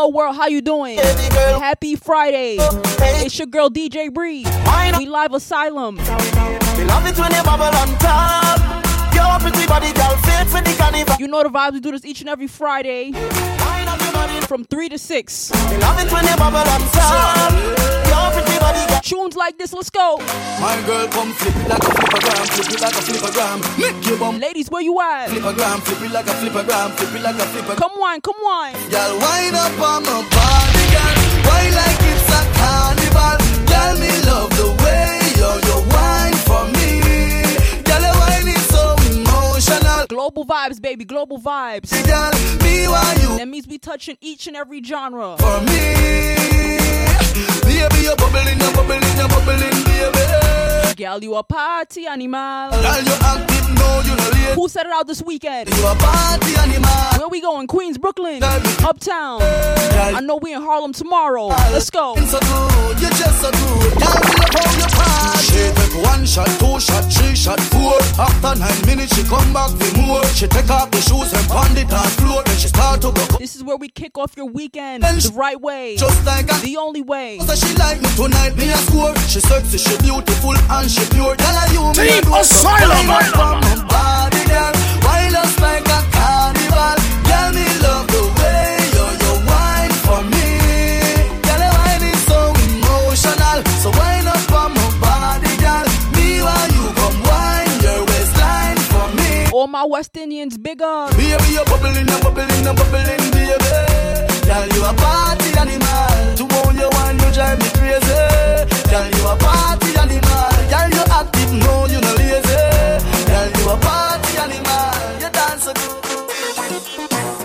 [0.00, 0.96] Hello world, how you doing?
[0.96, 2.56] Happy Friday.
[2.58, 4.46] It's your girl DJ Bree.
[4.96, 5.96] We live asylum.
[5.98, 8.82] We love it when you bubble on top.
[9.14, 11.16] Your pretty girl, fit for the carnival.
[11.18, 11.74] You know the vibes.
[11.74, 13.12] We do this each and every Friday
[13.90, 14.46] Wine up your body.
[14.46, 15.50] from 3 to 6.
[15.70, 17.52] We love it when you bubble on top.
[18.06, 19.00] Your pretty body, girl.
[19.02, 20.18] Tunes like this, let's go.
[20.60, 23.58] My girl, come flip it like a flippergram, flip it like a flippergram.
[23.78, 25.28] Make your bum Ladies, where you at?
[25.30, 27.76] flippergram, flip it like a flippergram, flip it like a flippergram.
[27.78, 28.72] Come on, come on.
[28.90, 31.16] Girl, wind up on my body, girl.
[31.46, 33.38] Why like it's a carnival?
[33.66, 34.10] Girl, me
[40.10, 41.92] Global vibes, baby, global vibes.
[42.04, 42.32] Girl,
[42.64, 45.36] me want you That means we touching each and every genre.
[45.38, 45.78] for me.
[47.62, 50.79] Baby, you're bubbling, you're bubbling, you're bubbling, baby.
[51.00, 52.72] Gal, you a party animal.
[52.72, 54.54] Girl, you active, no, you no late.
[54.54, 55.70] Who set it out this weekend?
[55.70, 56.90] You a party animal.
[57.18, 57.68] Where we going?
[57.68, 59.40] Queens, Brooklyn, Uptown.
[59.40, 61.46] I know we in Harlem tomorrow.
[61.72, 62.16] Let's go.
[62.16, 63.96] So good, you're just so good.
[63.96, 65.40] Girl, me love how you party.
[65.40, 67.96] She take one shot, two shot, three shot, four.
[68.20, 70.24] After nine minutes, she come back for more.
[70.36, 72.42] She take off the shoes and pound it on floor.
[72.44, 73.24] Then she start to go.
[73.38, 76.76] This is where we kick off your weekend the right way, Just like a the
[76.76, 77.38] only way.
[77.38, 79.16] So she like me tonight, me a score.
[79.32, 81.36] She sexy, she beautiful, and she pure.
[81.36, 83.06] Tell her you me Team a Asylum.
[83.30, 84.72] from my body, girl.
[85.06, 86.96] Wind us like a carnival.
[87.28, 90.46] Girl, me love the way you you wine for me.
[91.46, 93.58] Girl, your wine is so emotional.
[93.82, 95.86] So wind up on my body, girl.
[96.16, 99.46] Me while you come wine your waistline for me.
[99.52, 101.12] All my West Indians, big up.
[101.16, 103.89] Baby, you're bubbling, you're bubbling, you're bubbling, baby.
[104.50, 106.34] Girl, you a party animal.
[106.34, 108.18] To own your wine, you drive me crazy.
[108.90, 110.50] Girl, you a party animal.
[110.66, 112.58] Girl, you active, no, you no lazy.
[113.30, 114.90] Girl, you a party animal.
[115.22, 116.02] You dance so good.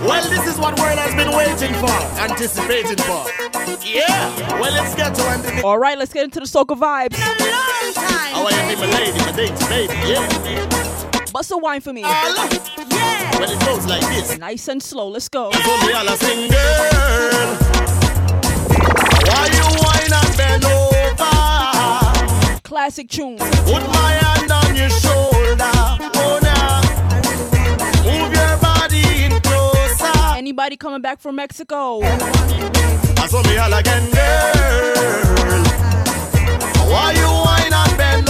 [0.02, 3.30] Well, this is what world has been waiting for, anticipating for.
[3.86, 4.60] Yeah.
[4.60, 5.64] Well, let's get to it.
[5.64, 7.14] All right, let's get into the soca vibes.
[7.14, 8.34] In a long time.
[8.34, 9.94] How are you, my lady, my dainty baby?
[10.10, 11.15] Yeah.
[11.36, 12.02] Bust a wine for me.
[12.06, 12.48] Ah, Allah.
[13.38, 14.38] Well, it goes like this.
[14.38, 15.10] Nice and slow.
[15.10, 15.52] Let's go.
[15.52, 17.58] So me all a sing, girl.
[19.28, 21.36] Why you whine and bend over?
[22.64, 23.38] Classic tune.
[23.38, 25.76] Put my hand on your shoulder.
[26.16, 26.80] Oh, now.
[28.06, 30.38] Move your body in closer.
[30.38, 32.00] Anybody coming back from Mexico?
[32.02, 35.66] I saw me all again, girl.
[36.90, 38.25] Why you whine and bend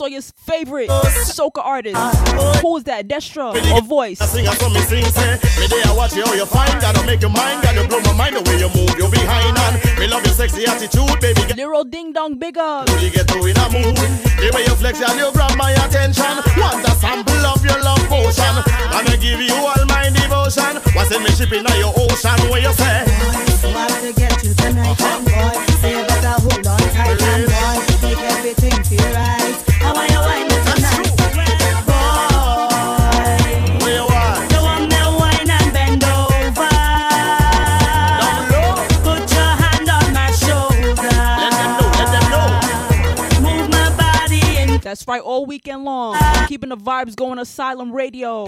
[0.00, 1.96] Move your And you saw your favorite soca artist.
[1.96, 2.58] Ah.
[2.62, 3.08] Who is that?
[3.08, 4.20] Destra or Voice?
[4.20, 6.80] I sing, I saw me sing, say Me there, I watch you, how you find
[6.80, 9.98] Gotta make your mind, gotta blow my mind The way you move, you behind and
[9.98, 12.88] Me love your sexy attitude, baby Get Little Ding Dong, big up.
[13.00, 13.96] you get to in a mood
[14.40, 18.02] The way you flex and you grab my attention Want a sample of your love
[18.08, 18.54] potion
[18.90, 22.72] Gonna give you all my devotion What's in me shipping on your ocean Where you
[22.72, 23.04] say
[23.74, 25.72] What to get you tonight, and boy.
[25.80, 28.08] So you better hold on tight, and boy.
[28.08, 29.71] Make everything feel right.
[45.06, 46.16] Right, all weekend long.
[46.48, 48.46] Keeping the vibes going, Asylum Radio.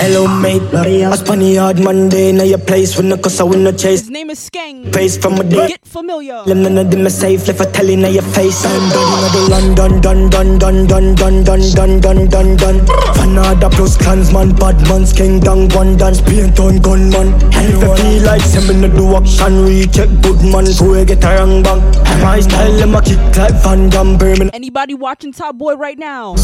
[0.00, 0.62] Hello, mate.
[0.72, 2.32] I spun the hard Monday.
[2.32, 4.00] Now your place when the cuss I win no chase.
[4.00, 4.90] His name is Skeng.
[4.94, 5.68] Face from a day.
[5.68, 6.42] Get familiar.
[6.44, 7.46] Them none of them safe.
[7.46, 8.64] Left a telling of your face.
[8.64, 12.78] I'm done the London, done, done, done, done, done, done, done, done, done, done.
[13.12, 17.34] Fanada plus clansman, bad man's king, down one dance, paint on gunman.
[17.52, 21.22] And if you feel like sending the do action, recheck good man, so you get
[21.24, 21.80] a wrong bang.
[22.22, 24.50] My style, them a kick like Van Damme, Birmingham.
[24.54, 26.36] Anybody watching Top Boy right now?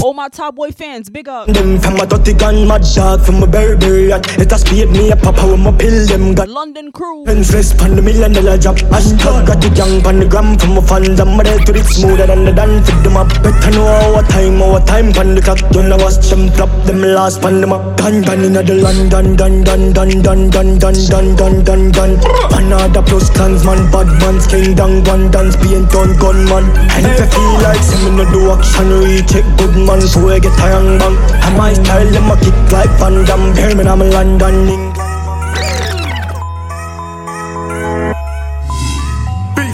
[0.00, 1.48] All my Top Boy fans, big up.
[1.48, 4.26] Them from a dirty gun, mad dog from a Burberry hat.
[4.38, 7.24] It a speed me a papa with my pill, them got London crew.
[7.26, 8.76] Senseless pan the million dollar job.
[8.94, 11.20] Hashtag got the young pan the gram from my fans.
[11.20, 12.90] I'm ready to it smoother than the dance.
[12.90, 13.28] Fit them up.
[13.44, 15.60] Better know our time, our time pan the clock.
[15.72, 16.70] Don't watch them flop.
[16.86, 17.96] Them last pan them up.
[17.96, 22.59] Done done in the London, done done done done done done done done done done.
[22.70, 26.70] Another plus clansman, bad man's king down one dance, being done gunman.
[26.94, 30.38] And if you feel like some no do action, reach it good man, so I
[30.38, 31.16] get a young bang.
[31.42, 33.54] And my style, them a kick like Van Damme.
[33.54, 34.94] Birmingham, London, England.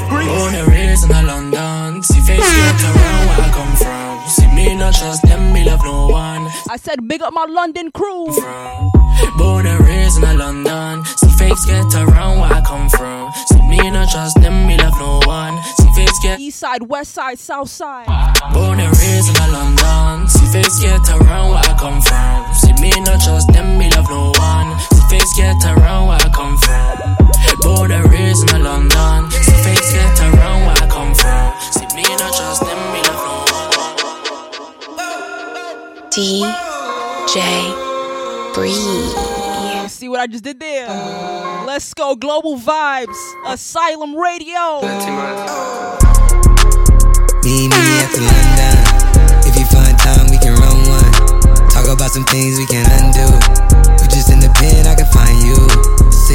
[0.09, 2.03] Born and raised in a London.
[2.03, 4.27] See face get around where I come from.
[4.27, 6.49] See me not trust them, me love no one.
[6.71, 8.33] I said big up my London crew.
[8.33, 8.91] From
[9.37, 11.05] born and raised in a London.
[11.47, 13.31] See fakes get around where I come from.
[13.47, 15.63] See me not trust them, me love no one.
[15.79, 18.07] See fakes get East side, west side, south side.
[18.53, 20.29] born and raised in London.
[20.29, 22.53] See fakes get around where I come from.
[22.53, 24.77] See me not trust them, me love no one.
[24.91, 27.15] See fakes get around where I come from.
[27.61, 29.31] Born and raised in a London.
[29.31, 31.55] See fakes get around where I come from.
[31.71, 34.03] See me not trust them, me love no one.
[36.11, 37.39] DJ
[38.53, 39.36] Breathe.
[39.97, 40.87] See what I just did there?
[41.67, 43.17] Let's go, global vibes.
[43.47, 44.83] Asylum Radio.
[47.43, 47.81] Meet me
[48.13, 48.77] the London.
[49.49, 51.71] If you find time, we can run one.
[51.71, 53.86] Talk about some things we can undo.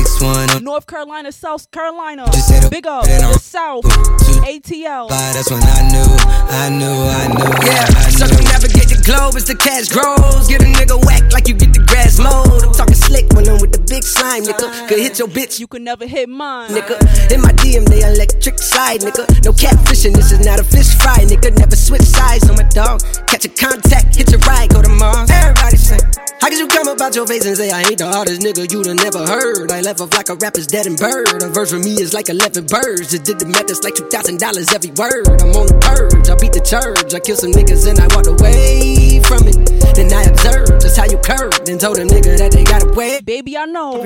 [0.01, 2.25] Six one North Carolina, South Carolina.
[2.33, 3.06] Just said a- Big up.
[3.06, 3.83] then The South.
[3.83, 5.09] Two- ATL.
[5.09, 5.33] five.
[5.36, 6.09] That's when I knew,
[6.50, 8.18] I knew, I knew, Yeah, I knew.
[8.18, 10.48] circumnavigate the globe as the cash grows.
[10.48, 12.63] Get a nigga whack like you get the grass mowed.
[12.63, 14.88] I'm talking slick when I'm with the big slime, nigga.
[14.88, 16.71] Could hit your bitch, You could never hit mine.
[16.71, 16.97] nigga.
[17.31, 19.30] In my DM, they electric slide, nigga.
[19.45, 21.56] No catfishing, this is not a fish fry, nigga.
[21.59, 23.01] Never switch sides on my dog.
[23.27, 25.30] Catch a contact, hit your ride, go to Mars.
[25.30, 26.00] Everybody say,
[26.42, 28.81] How could you come about your face and say I ain't the hardest nigga you
[28.83, 29.71] done never heard?
[29.71, 31.43] I left off like a rapper's dead and bird.
[31.43, 33.11] A verse for me is like 11 birds.
[33.11, 34.38] Just did the math, it's like $2,000
[34.71, 35.27] every word.
[35.41, 37.13] I'm on the purge, I beat the church.
[37.13, 39.57] I killed some niggas and I walked away from it.
[39.97, 43.25] Then I observed just how you curved and told a nigga that they gotta wait.
[43.25, 44.05] Baby, I know.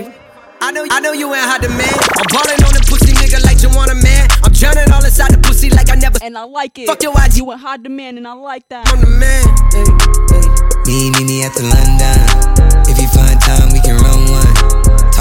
[0.62, 1.94] I know, I know you ain't hot demand.
[2.18, 4.26] I'm ballin' on the pussy nigga like you want a man.
[4.42, 6.88] I'm drowning all inside the pussy like I never And I like it.
[6.88, 7.38] Fuck your IG.
[7.38, 8.88] You in high demand, and I like that.
[8.90, 9.44] on the man.
[9.76, 9.86] Hey,
[10.32, 10.48] hey.
[10.88, 12.56] Me, me, me at the London.
[12.88, 13.75] If you find time,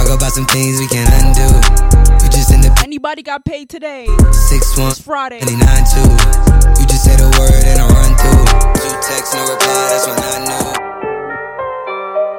[0.04, 1.48] Talk about some things we can't undo.
[2.20, 4.04] You just in the Anybody got paid today?
[4.52, 5.40] six one It's Friday.
[5.40, 6.04] twenty nine two.
[6.76, 8.44] You just said a word and I run through.
[8.84, 9.72] Two texts, no reply.
[9.88, 10.68] That's when I knew.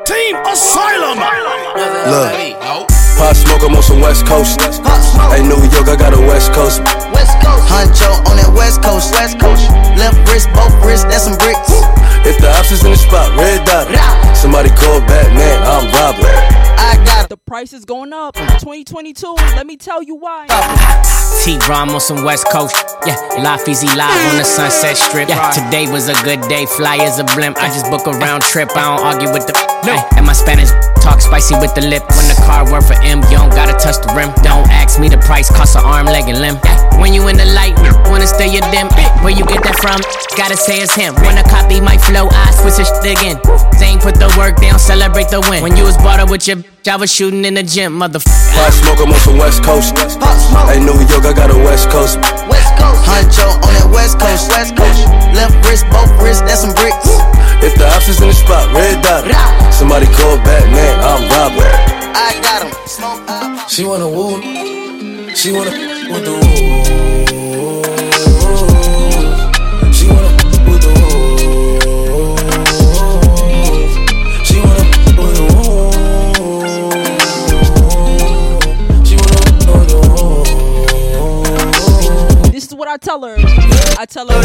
[0.06, 1.18] Team Asylum.
[2.06, 2.30] Look,
[3.18, 4.62] Pop smoke, I'm on some West Coast.
[5.34, 6.86] Hey, New York, I got a West Coast.
[7.18, 7.66] West Coast.
[7.66, 9.10] Huncho on that West Coast.
[9.18, 9.66] West Coast.
[9.98, 11.74] Left wrist, both wrists, that's some bricks.
[12.30, 13.90] If the ops is in the spot, red dot.
[14.38, 16.75] Somebody call Batman, I'm Robin.
[17.36, 18.36] I got The price is going up.
[18.36, 18.48] Mm.
[18.60, 19.34] 2022.
[19.56, 20.48] Let me tell you why.
[21.44, 22.76] T Rom on some West Coast.
[23.06, 25.28] Yeah, Life Easy Live on the Sunset Strip.
[25.28, 26.66] Yeah, today was a good day.
[26.66, 27.58] Fly as a blimp.
[27.58, 28.70] I just book a round trip.
[28.76, 29.54] I don't argue with the.
[29.86, 30.18] No.
[30.18, 30.70] And my Spanish
[31.06, 32.02] talk spicy with the lip.
[32.18, 34.34] When the car work for M, you don't gotta touch the rim.
[34.42, 36.58] Don't ask me the price, cost an arm, leg, and limb.
[36.98, 37.78] When you in the light,
[38.10, 38.90] wanna stay your dim.
[39.22, 40.02] Where you get that from?
[40.34, 41.14] Gotta say it's him.
[41.22, 43.38] Wanna copy my flow, I switch it shit again.
[43.78, 45.62] They ain't put the work, down, celebrate the win.
[45.62, 48.58] When you was brought up with your bitch, I was shooting in the gym, motherfucker.
[48.58, 49.94] Pop smoke, I'm on some West Coast.
[49.94, 50.74] Pop smoke.
[50.74, 52.18] Hey, New York, I got a West Coast.
[52.18, 52.65] West Coast.
[53.08, 54.50] Huncho on that West Coast.
[54.52, 55.08] West Coast.
[55.34, 57.10] Left wrist, both wrists, that's some bricks.
[57.64, 59.26] If the ops is in the spot, red dot.
[59.74, 61.72] Somebody call Batman, I'm Robin.
[62.16, 62.72] I got 'em.
[62.86, 63.70] Smoke up.
[63.70, 64.42] She wanna woo.
[65.36, 65.72] She wanna
[66.12, 66.85] with the woo.
[82.96, 82.96] Woo.
[82.96, 83.36] This is what I tell her.
[83.38, 84.42] I tell her.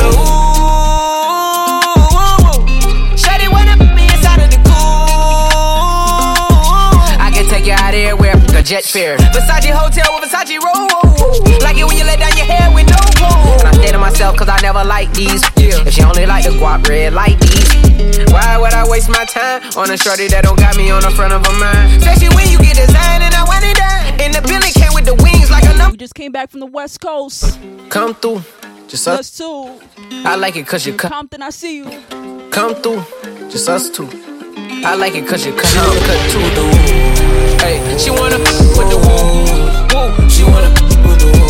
[3.16, 4.58] Shawty wanna put me inside of the
[7.20, 9.16] I can take you out everywhere, a jet fare.
[9.18, 10.88] Versace hotel with Versace roll.
[11.60, 13.60] Like it when you let down your hair with no comb.
[13.60, 15.42] And I stay to myself cause I never like these.
[15.56, 15.86] Yeah.
[15.86, 17.70] If she only like the guap red like these.
[18.32, 21.10] Why would I waste my time on a shorty that don't got me on the
[21.10, 22.02] front of her mind?
[22.02, 24.20] Especially when you get designed and I want it done.
[24.20, 25.39] And the Billy came with the wings a number.
[25.90, 27.58] We just came back from the West Coast.
[27.88, 28.42] Come through.
[28.86, 29.20] Just us.
[29.20, 29.80] Us too.
[30.24, 31.84] I like it cause you come, Compton, I see you.
[32.50, 33.02] come through.
[33.50, 34.08] Just us two.
[34.84, 37.58] I like it cause you cut, cut, cut to the woo.
[37.58, 38.98] Hey, she wanna with the.
[39.02, 40.28] Woo.
[40.30, 40.68] She wanna
[41.08, 41.49] with the woo.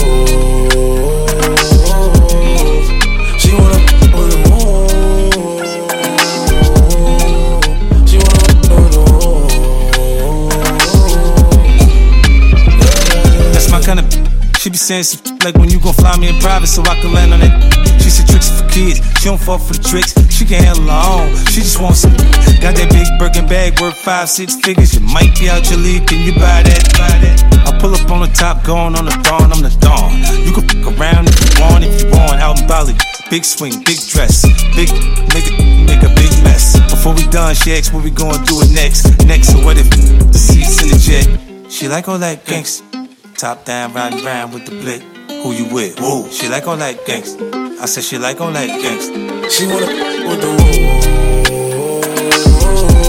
[14.81, 17.53] Some like when you gon' fly me in private so I can land on it.
[18.01, 19.05] She said tricks for kids.
[19.21, 20.17] She don't fall for the tricks.
[20.33, 21.37] She can handle her own.
[21.53, 22.17] She just wants some.
[22.65, 24.95] Got that big Birkin bag worth five, six figures.
[24.95, 26.09] You might be out your league.
[26.09, 26.83] Can you buy that?
[26.97, 27.37] Buy that?
[27.69, 29.53] I pull up on the top, going on the dawn.
[29.53, 30.17] I'm the dawn.
[30.45, 32.41] You can fuck around if you want, if you want.
[32.41, 32.95] Out in Bali.
[33.31, 34.43] Big swing, big dress,
[34.75, 34.89] big
[35.31, 36.75] nigga, make a big mess.
[36.91, 39.07] Before we done, she asked what we gonna do it next.
[39.25, 41.71] Next, so what if the seats in the jet?
[41.71, 42.90] She like all that gangsta.
[43.41, 45.01] Top down, riding round with the blick.
[45.43, 45.99] Who you with?
[45.99, 46.29] Whoa.
[46.29, 47.81] She like all that gangsta.
[47.81, 49.51] I said she like all that gangsta.
[49.51, 49.87] She wanna
[50.29, 50.73] with the woo.
[51.73, 52.01] Woo.
[52.61, 52.85] Woo.
[52.85, 53.01] Woo.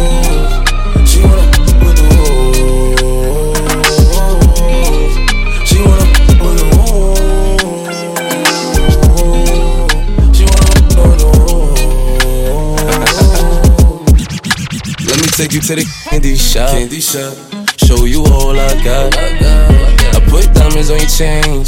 [15.36, 16.70] Take you to the candy shop.
[16.70, 17.34] Candy shop.
[17.78, 19.14] Show you all I got.
[19.18, 19.71] I put
[20.72, 21.66] diamonds on your chain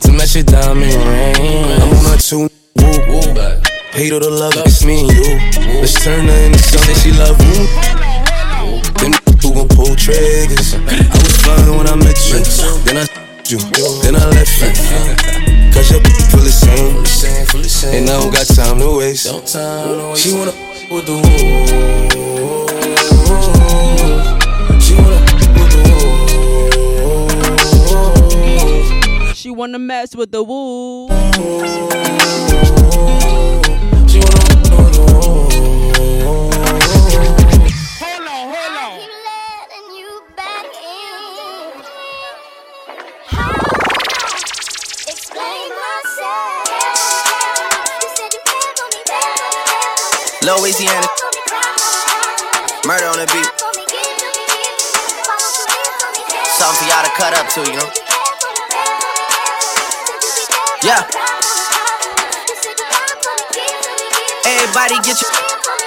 [0.00, 1.36] to match your diamond ring.
[1.80, 3.20] I'm on a two woo woo.
[3.92, 5.36] Hate all the love, it's me and you.
[5.80, 7.36] Let's turn her into something she love.
[7.38, 7.66] Woo.
[9.00, 9.12] Them
[9.42, 10.74] who gon' pull triggers.
[10.74, 10.76] I
[11.12, 12.40] was fine when I met you.
[12.88, 13.06] Then I
[13.50, 13.58] you.
[14.00, 14.72] Then I left you.
[15.72, 17.04] Cause your feel the same.
[17.94, 19.26] And I don't got time to waste.
[20.16, 20.52] She wanna
[20.88, 21.60] with the woo.
[24.80, 25.31] She wanna
[29.52, 31.08] She wanna mess with the woo.
[31.08, 31.18] Hey,
[38.00, 38.48] hey
[38.96, 41.68] keep letting you back in
[45.76, 46.64] myself
[50.40, 51.08] Louisiana.
[52.86, 53.52] Murder on the beat.
[56.56, 58.01] Something for y'all to cut up to, you know?
[60.82, 60.98] Yeah.
[64.42, 65.30] Everybody get your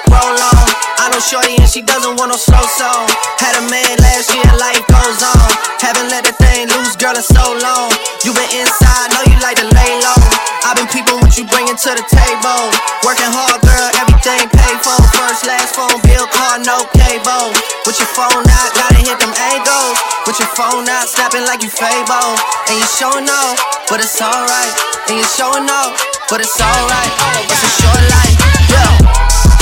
[0.08, 0.68] roll on.
[1.04, 3.12] I know Shorty and she doesn't want no slow song.
[3.44, 5.52] Had a man last year, life goes on.
[5.84, 7.92] Haven't let that thing loose, girl, in so long.
[8.24, 10.54] You been inside, know you like to lay low.
[10.75, 12.63] Been peeping what you bringing to the table.
[13.08, 15.00] Working hard, girl, everything paid for.
[15.15, 17.55] First, last phone bill, car, no cable.
[17.88, 19.96] With your phone out, gotta hit them angles.
[20.27, 22.36] With your phone out, snapping like you Fable.
[22.67, 23.55] And you showing off,
[23.88, 24.74] but it's alright.
[25.08, 25.96] And you showing off,
[26.27, 27.12] but it's alright.
[27.48, 28.36] It's a short life,
[28.67, 29.54] yeah.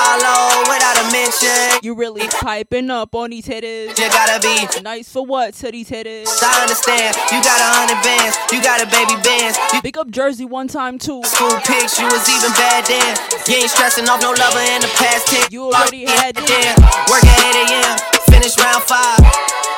[0.00, 1.80] Follow, without a mention.
[1.82, 3.98] You really piping up on these hitters.
[3.98, 6.28] You gotta be nice for what to these hitters.
[6.40, 7.16] I understand.
[7.28, 8.34] You got a hundred bands.
[8.52, 9.58] You got a baby bands.
[9.72, 11.20] You Pick up Jersey one time too.
[11.24, 11.98] school pics.
[12.00, 13.12] You was even bad then.
[13.48, 15.52] You ain't stressing off no lover in the past tense.
[15.52, 16.74] You already had them.
[17.12, 17.96] Work at 8 a.m.
[18.32, 19.20] Finish round five.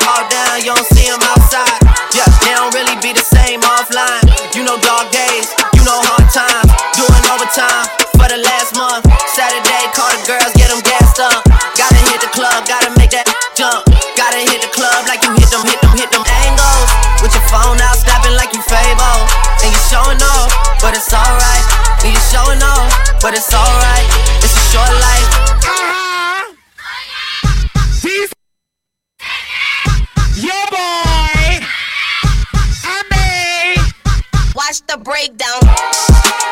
[0.07, 0.63] All down.
[0.63, 1.83] You don't see 'em outside.
[2.15, 4.27] Yeah, they don't really be the same offline.
[4.55, 5.51] You know dog days.
[5.75, 6.71] You know hard times.
[6.95, 9.03] Doing overtime for the last month.
[9.35, 11.43] Saturday, call the girls, get them gassed up.
[11.75, 13.27] Gotta hit the club, gotta make that
[13.59, 13.83] jump.
[14.15, 16.91] Gotta hit the club like you hit them, hit them, hit them angles.
[17.19, 19.19] With your phone out, snapping like you Fable.
[19.67, 21.67] And you showing off, but it's alright.
[22.07, 22.87] And you showing off,
[23.19, 24.07] but it's alright.
[24.39, 25.29] It's a short life.
[25.67, 26.55] Uh-huh.
[30.39, 31.67] Yo, boy.
[32.87, 33.83] I'm me.
[34.55, 36.52] Watch the breakdown.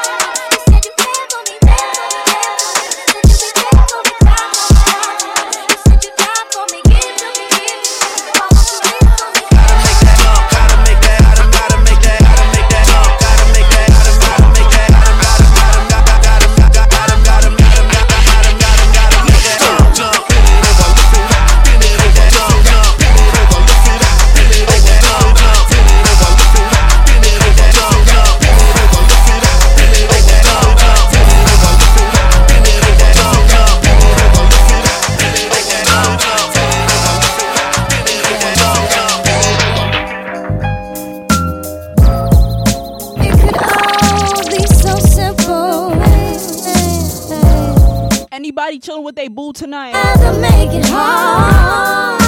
[48.50, 49.92] Anybody chilling with they boo tonight?
[50.40, 52.20] make it hard.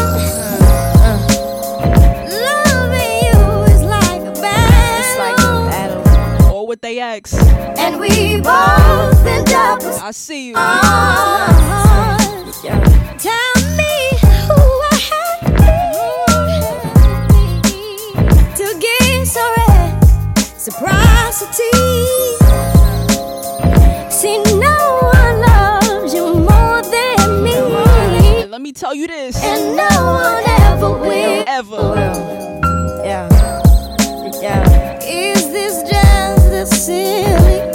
[2.31, 6.55] Loving you is like a battle.
[6.55, 7.35] Or with they ex?
[7.77, 10.55] And we both end up I see you.
[10.55, 10.71] Tell
[13.77, 14.11] me
[14.47, 14.55] who
[14.93, 15.41] I have
[18.55, 19.43] to to get so
[20.55, 21.73] reciprocity.
[28.71, 29.43] Tell you this.
[29.43, 31.45] And no one ever will.
[31.49, 31.95] Ever.
[33.05, 33.29] Yeah.
[34.41, 35.01] Yeah.
[35.03, 37.72] Is this just a silly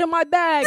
[0.00, 0.66] get in my bag?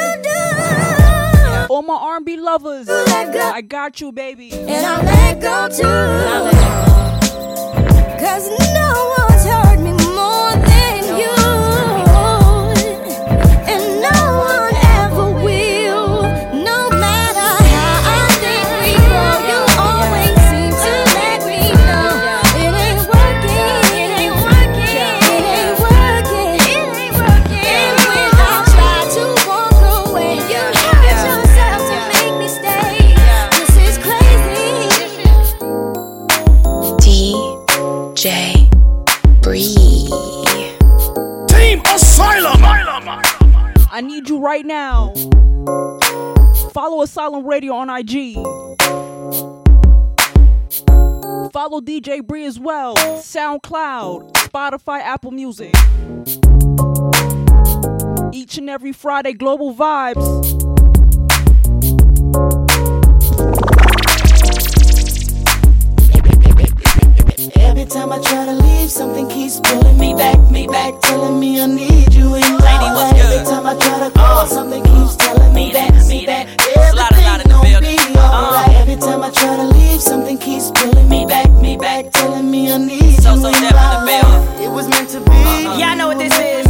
[1.70, 4.52] All my R&B lovers, I got you, baby.
[4.52, 5.84] and I'll let go too.
[8.24, 11.36] Cause no one's hurt me more than you.
[13.72, 14.73] And no one
[47.24, 48.34] Asylum Radio on IG.
[51.54, 52.98] Follow DJ Bree as well.
[52.98, 55.74] SoundCloud, Spotify, Apple Music.
[58.34, 60.20] Each and every Friday, Global Vibes.
[67.56, 71.62] Every time I try to leave, something keeps pulling me back, me back, telling me
[71.62, 73.16] I need you in my life.
[73.16, 74.46] Every time I try to call, uh.
[74.46, 78.70] something keeps telling me that, me that everything gon' be alright.
[78.70, 78.82] Uh.
[78.82, 82.72] Every time I try to leave, something keeps pulling me back, me back, telling me
[82.72, 84.60] I need you in my life.
[84.60, 85.32] It was meant to be.
[85.32, 85.78] Uh-huh.
[85.80, 86.64] Yeah, I know what this is.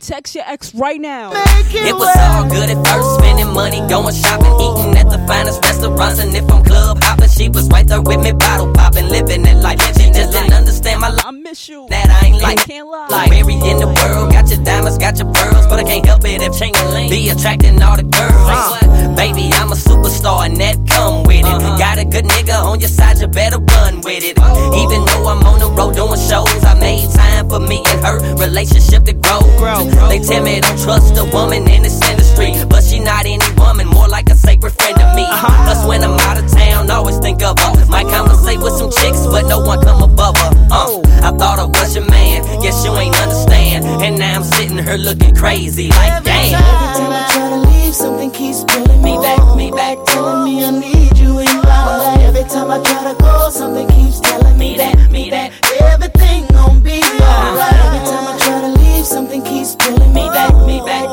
[0.00, 1.30] Text your ex right now.
[1.70, 6.18] It was all good at first, spending money, going shopping, eating at the finest restaurants,
[6.18, 9.56] and if I'm club hopping, she was right there with me, bottle popping, living it
[9.62, 11.24] like she just didn't understand my life.
[11.24, 11.86] I miss you.
[11.88, 13.08] That I ain't like, can't lie.
[13.08, 16.22] like Mary in the world, got your diamonds, got your pearls, but I can't help
[16.26, 16.74] it if chain
[17.08, 19.16] be attracting all the girls.
[19.16, 21.46] Baby, I'm a superstar, and that come with it.
[21.46, 21.78] Uh-huh.
[21.78, 24.36] Got a good nigga on your side, you better run with it.
[24.36, 28.20] Even though I'm on the road doing shows, I made time for me and her
[28.36, 29.40] relationship to grow.
[29.56, 33.40] grow They tell me don't trust a woman in this industry, but she not any
[33.56, 35.24] woman, more like a sacred friend to me.
[35.24, 35.48] Uh-huh.
[35.64, 37.86] Plus, when I'm out of town, always think of her.
[37.86, 40.50] Might conversate with some chicks, but no one come above her.
[40.70, 43.84] Uh, I thought I was your man, guess you ain't understand.
[44.02, 46.54] And now I'm sitting here looking crazy, like damn.
[46.54, 50.64] Every time I try to leave, something keeps pulling me back, me back, telling me
[50.64, 52.20] I need you in my life.
[52.20, 56.82] Every time I try to go, something keeps telling me that, me that everything gon'
[56.82, 57.72] be alright.
[57.86, 61.06] Every time I try to leave, something keeps pulling me back, me back,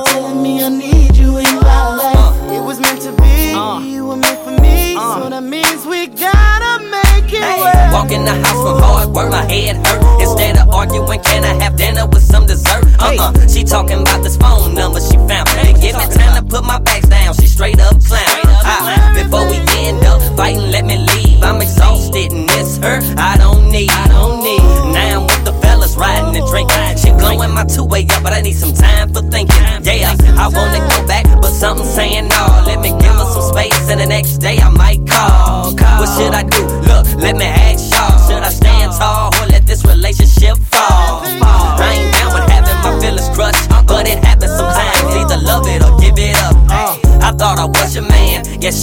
[7.93, 10.21] Walk in the house from hard work, my head hurt.
[10.21, 12.85] Instead of arguing, can I have dinner with some dessert?
[12.99, 15.47] Uh uh She talking about this phone number she found.
[15.63, 17.33] Didn't give me time to put my bags down.
[17.35, 18.23] She straight up clown.
[18.69, 21.41] Ah, before we end up fighting, let me leave.
[21.43, 22.99] I'm exhausted and miss her.
[23.17, 23.89] I don't need.
[23.91, 24.61] I don't need.
[24.93, 26.97] Now I'm with the fellas riding and drinking.
[26.97, 29.63] She blowing my two way up, but I need some time for thinking.
[29.83, 32.63] Yeah, I wanna go back, but something's saying no.
[32.65, 34.36] Let me give her some space, in the next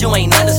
[0.05, 0.54] you ain't understand.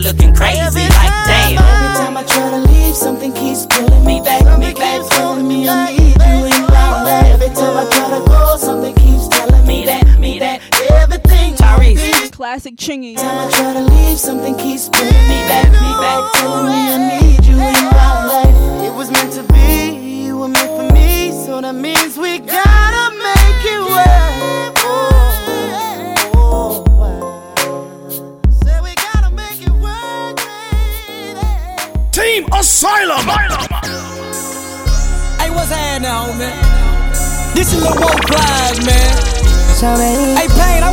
[0.00, 0.59] Looking crazy,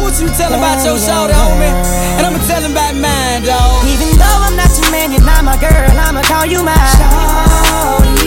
[0.08, 1.68] Want you tell him about your show, homie.
[2.16, 3.84] And I'ma tell him about mine, dog.
[3.84, 6.78] Even though I'm not your man, you're not my girl, I'ma call you mine.
[6.96, 8.24] Shawty.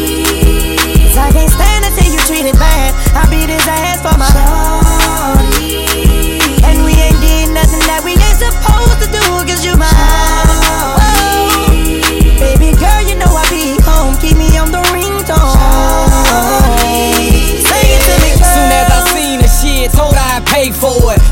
[1.09, 2.95] 'Cause I can't stand to see you treated bad.
[3.17, 4.90] I beat his ass for my Shawty.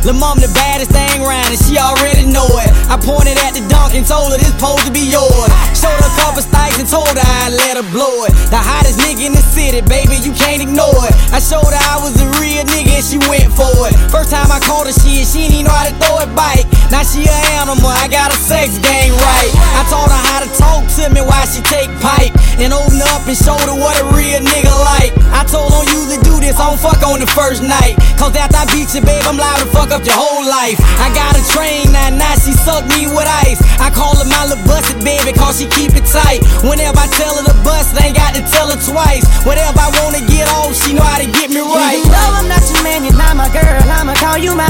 [0.09, 2.73] Lil' mom the baddest thing around and she already know it.
[2.89, 5.53] I pointed at the dunk and told her this supposed to be yours.
[5.77, 8.33] Showed her a couple stikes and told her I'd let her blow it.
[8.49, 11.13] The hottest nigga in the city, baby, you can't ignore it.
[11.29, 13.95] I showed her I was a real nigga and she went for it.
[14.11, 16.67] First time I called her shit, she didn't know how to throw it bike.
[16.95, 19.51] Now she an animal, I got a sex game right.
[19.75, 22.31] I taught her how to talk to me while she take pipe.
[22.59, 25.15] And open up and show her what a real nigga like.
[25.31, 27.99] I told on you to do this, I don't fuck on the first night.
[28.19, 30.79] Cause after I beat you, babe, I'm liable to fuck up your whole life.
[30.99, 33.63] I got a train now, now she suck me with ice.
[33.79, 36.43] I call her my little busted baby, cause she keep it tight.
[36.67, 39.23] Whenever I tell her to bust, I ain't got to tell her twice.
[39.47, 42.03] Whatever I wanna get off, she know how to get me right.
[42.35, 44.69] I'm not your man, you're not my girl, I'ma call you mine.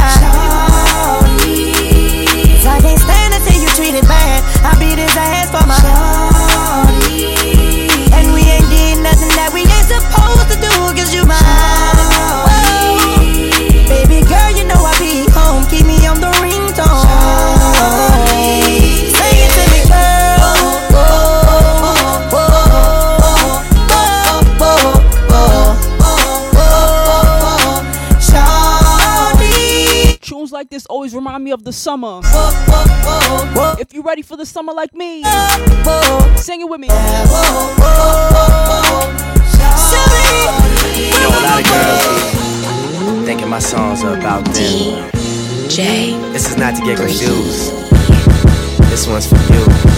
[2.59, 4.45] 'Cause I can't stand to see you treated bad.
[4.65, 7.08] I beat his ass for my Shawty.
[31.29, 32.21] Remind me of the summer.
[33.79, 35.23] If you're ready for the summer like me,
[36.37, 36.89] sing it with me.
[36.89, 36.95] You
[41.21, 45.11] know, a lot of girls thinking my songs are about them.
[45.69, 46.17] J.
[46.33, 47.73] This is not to get confused.
[48.89, 49.98] This one's for you.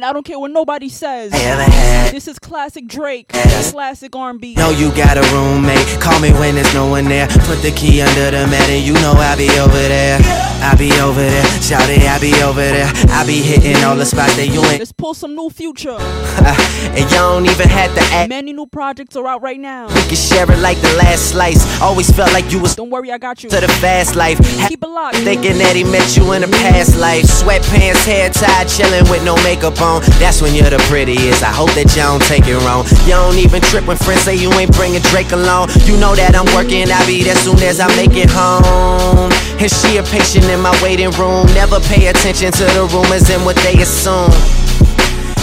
[0.01, 1.31] And I don't care what nobody says.
[1.31, 2.11] I ever had.
[2.11, 4.55] This is classic Drake, classic R&B.
[4.55, 5.85] Know you got a roommate.
[6.01, 7.27] Call me when there's no one there.
[7.27, 10.17] Put the key under the mat and you know I'll be over there.
[10.63, 11.45] I'll be over there.
[11.61, 12.91] Shout it, I'll be over there.
[13.09, 14.79] I'll be hitting all the spots that you ain't.
[14.79, 15.97] Let's pull some new future.
[15.99, 18.29] and y'all don't even have to act.
[18.29, 19.87] Many new projects are out right now.
[19.87, 21.61] We can share it like the last slice.
[21.79, 23.49] Always felt like you was Don't worry, I got you.
[23.51, 24.39] to the fast life.
[24.67, 25.17] Keep it locked.
[25.17, 27.25] Thinking that he met you in a past life.
[27.25, 29.90] Sweatpants, hair tied, chilling with no makeup on.
[30.21, 31.43] That's when you're the prettiest.
[31.43, 32.85] I hope that you don't take it wrong.
[33.03, 35.69] You don't even trip when friends say you ain't bringing Drake along.
[35.83, 39.31] You know that I'm working, I'll be there soon as I make it home.
[39.59, 41.45] And she a patient in my waiting room.
[41.53, 44.31] Never pay attention to the rumors and what they assume.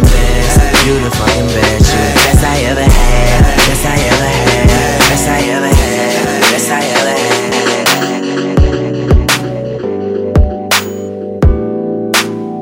[0.00, 4.68] best, you the fucking best, you the best I ever had, best I ever had,
[5.10, 7.12] best I ever had, best I ever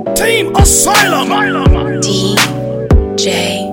[0.04, 0.16] had.
[0.16, 1.28] Team Asylum.
[2.00, 3.69] DJ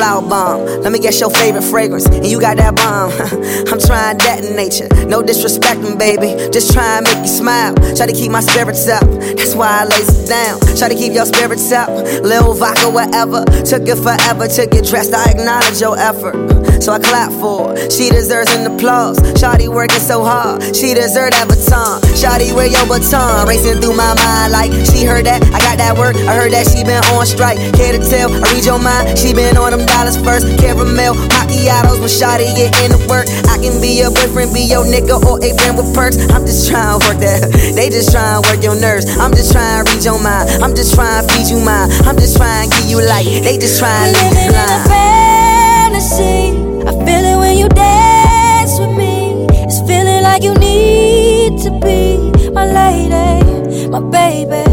[0.00, 2.06] Flower bomb, let me guess your favorite fragrance.
[2.06, 3.12] And you got that bomb.
[3.70, 4.88] I'm trying that in nature.
[5.04, 6.50] No disrespecting, mm, baby.
[6.50, 7.74] Just try and make you smile.
[8.00, 9.04] Try to keep my spirits up.
[9.36, 10.58] That's why I lays it down.
[10.78, 11.90] Try to keep your spirits up.
[12.24, 13.44] Lil vodka, whatever.
[13.68, 15.12] Took it forever to get dressed.
[15.12, 16.32] I acknowledge your effort.
[16.80, 17.90] So I clap for her.
[17.90, 19.20] She deserves an applause.
[19.36, 20.64] Shawty working so hard.
[20.74, 22.00] She deserve that baton.
[22.16, 23.46] Shawty, wear your baton.
[23.46, 25.44] Racing through my mind like she heard that.
[25.52, 26.16] I got that work.
[26.16, 27.60] I heard that she been on strike.
[27.76, 28.32] Care to tell?
[28.32, 29.18] I read your mind.
[29.18, 30.46] She been on them dollars first.
[30.58, 33.26] Caramel macchiatos when Shawty get into work.
[33.50, 36.16] I can be your boyfriend, be your nigga, or a friend with perks.
[36.30, 37.50] I'm just trying to work that.
[37.80, 39.06] They just trying to work your nerves.
[39.18, 40.50] I'm just trying to read your mind.
[40.62, 41.88] I'm just trying to feed you mine.
[42.04, 43.24] I'm just trying to give you light.
[43.24, 44.84] They just trying to you blind.
[44.90, 46.56] fantasy.
[46.84, 49.46] I feel it when you dance with me.
[49.64, 54.66] It's feeling like you need to be my lady, my baby.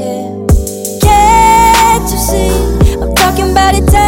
[0.00, 0.46] Yeah.
[1.04, 2.50] Can't you see?
[3.02, 4.05] I'm talking about eternity.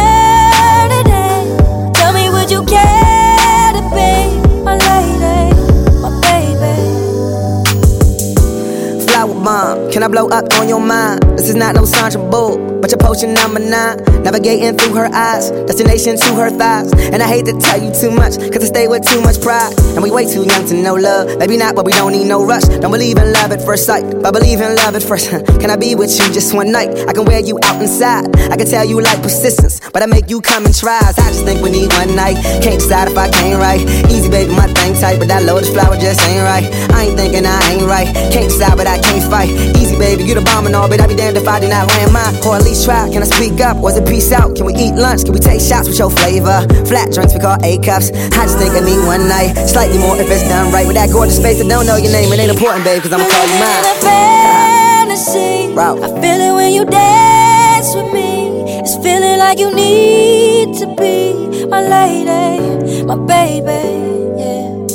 [9.99, 11.23] Can I blow up on your mind?
[11.37, 13.97] This is not no Sandra Bull, but your potion number nine.
[14.23, 16.93] Navigating through her eyes, destination to her thighs.
[17.11, 19.73] And I hate to tell you too much, cause I stay with too much pride.
[19.95, 21.37] And we way too young to know love.
[21.37, 22.63] Maybe not, but we don't need no rush.
[22.63, 25.29] Don't believe in love at first sight, but believe in love at first.
[25.59, 26.89] can I be with you just one night?
[27.09, 28.33] I can wear you out inside.
[28.51, 31.17] I can tell you like persistence, but I make you come and tries.
[31.19, 32.35] I just think we need one night.
[32.63, 33.81] Can't decide if I can't right.
[34.11, 36.63] Easy, baby, my thing tight, but that lotus flower just ain't right.
[36.91, 38.07] I ain't thinking I ain't right.
[38.31, 39.49] Can't decide, but I can't fight.
[39.49, 41.87] Easy, baby, you the bomb and all, but I be damned if I do not
[41.87, 42.35] land mine.
[42.45, 43.09] Or at least try.
[43.09, 43.77] Can I speak up?
[43.77, 44.55] Was it peace out?
[44.55, 45.23] Can we eat lunch?
[45.23, 46.65] Can we take shots with your flavor?
[46.85, 48.11] Flat drinks we call A cups.
[48.11, 49.55] I just think I need one night.
[49.67, 50.85] Slightly more if it's done right.
[50.85, 52.31] With that gorgeous face, I don't know your name.
[52.33, 53.83] It ain't important, babe, cause I'ma call you mine.
[54.03, 55.73] fantasy.
[55.79, 58.79] I feel it when you dance with me.
[58.79, 63.83] It's feeling like you need to be my lady, my baby.
[64.39, 64.87] Yeah.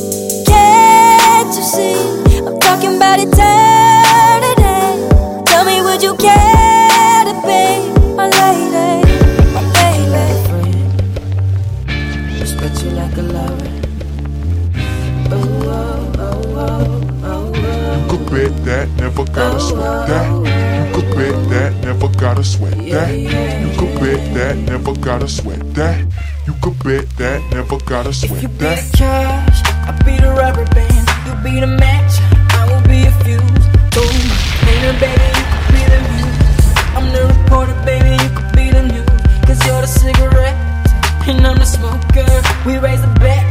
[0.47, 2.45] Can't you see?
[2.47, 3.84] I'm talking about eternity.
[6.15, 9.03] Would care to be my lady,
[9.53, 10.27] my baby?
[12.39, 13.71] Respect you like a lover.
[15.33, 16.73] Oh, oh, oh, oh,
[17.25, 17.99] oh.
[17.99, 20.29] You could bet that, never gotta sweat that.
[20.87, 23.11] You could bet that, never gotta sweat that.
[23.19, 26.07] You could bet that, never gotta sweat that.
[26.47, 28.43] You could bet that, never gotta sweat that.
[28.43, 32.21] You be the cash, I be the rubber band, you be the match,
[32.55, 33.67] I will be a fuse.
[33.91, 34.31] Boom,
[34.67, 35.54] later, baby, you
[37.45, 39.07] Reporter, baby, you could be the news.
[39.47, 40.57] Cause you're the cigarette,
[41.29, 42.25] and I'm the smoker.
[42.65, 43.45] We raise the bet,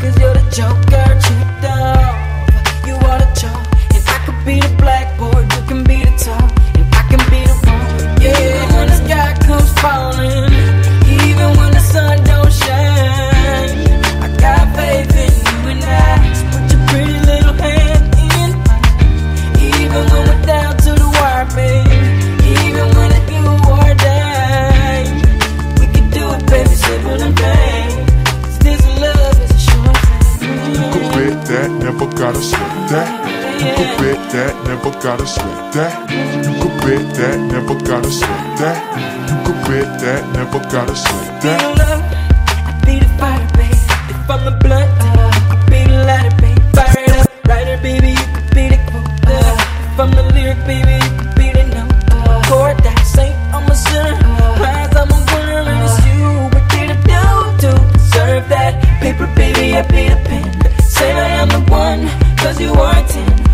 [0.00, 1.06] cause you're the joker.
[1.22, 3.62] Checked off, you are the chalk.
[3.94, 6.50] And I could be the blackboard, you can be the top.
[6.74, 10.47] And I can be the one, yeah, when the sky comes falling.
[32.18, 33.10] Gotta sweat that.
[33.62, 36.10] You could bet that, never gotta sweat that.
[36.10, 38.78] You could bet that, never gotta sweat that.
[39.30, 41.62] You could bet that, never gotta sweat that.
[41.78, 42.02] love,
[42.66, 43.46] I the fire.
[44.10, 44.44] If I'm
[45.46, 46.34] could be the lighter.
[46.74, 48.78] Fire it up, baby, you could be the.
[49.30, 52.46] If I'm the lyric, baby, you could be the note.
[52.50, 52.82] Chord
[53.54, 53.76] I'm a
[54.98, 55.18] I'm a
[55.70, 56.26] and it's you.
[56.50, 57.22] What did I do
[57.62, 58.74] to deserve that?
[59.00, 60.27] Paper, baby, I
[62.48, 63.47] cause you are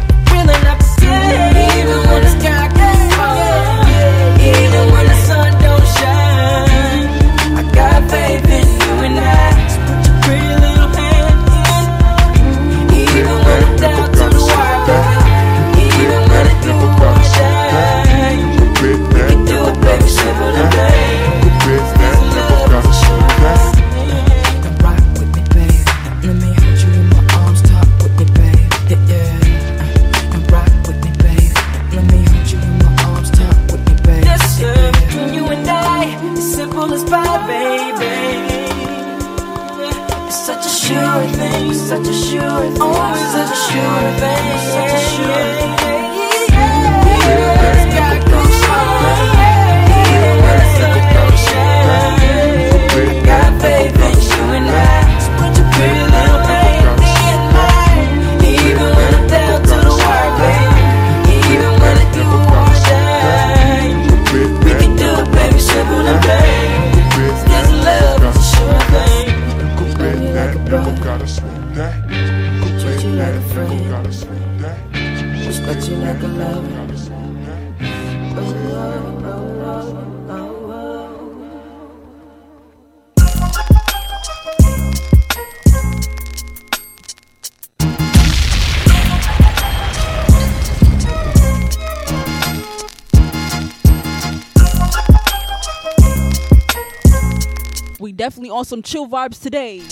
[98.54, 99.82] on some chill vibes today.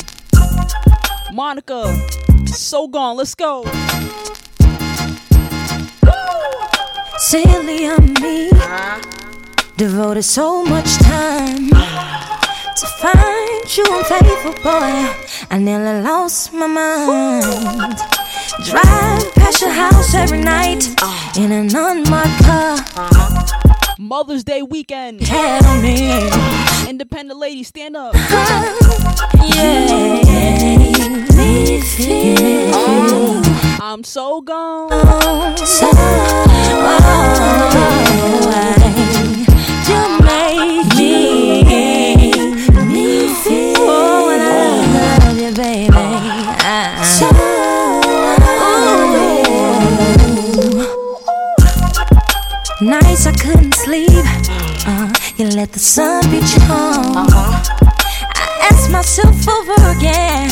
[1.32, 1.82] Monica,
[2.46, 3.16] so gone.
[3.16, 3.64] Let's go.
[7.18, 8.50] Silly on me.
[8.50, 9.02] Uh-huh.
[9.76, 15.10] Devoted so much time to find you unfaithful, boy.
[15.50, 17.96] I nearly lost my mind.
[18.64, 21.42] Drive past your house every night uh-huh.
[21.42, 22.76] in an unmarked car.
[22.96, 23.96] Uh-huh.
[23.98, 25.20] Mother's Day weekend.
[25.26, 26.71] Tell me.
[26.88, 28.14] Independent lady, stand up.
[28.14, 28.78] Yeah.
[31.96, 33.42] Feel.
[33.82, 34.88] I'm so gone.
[35.58, 35.90] So,
[39.88, 41.62] you make me,
[42.86, 43.76] me feel.
[43.78, 44.32] Oh, I
[45.24, 45.92] love you, baby.
[47.04, 47.26] So,
[52.84, 54.08] nights I couldn't sleep.
[54.86, 57.26] Uh, you let the sun beat you home.
[57.28, 60.50] I ask myself over again,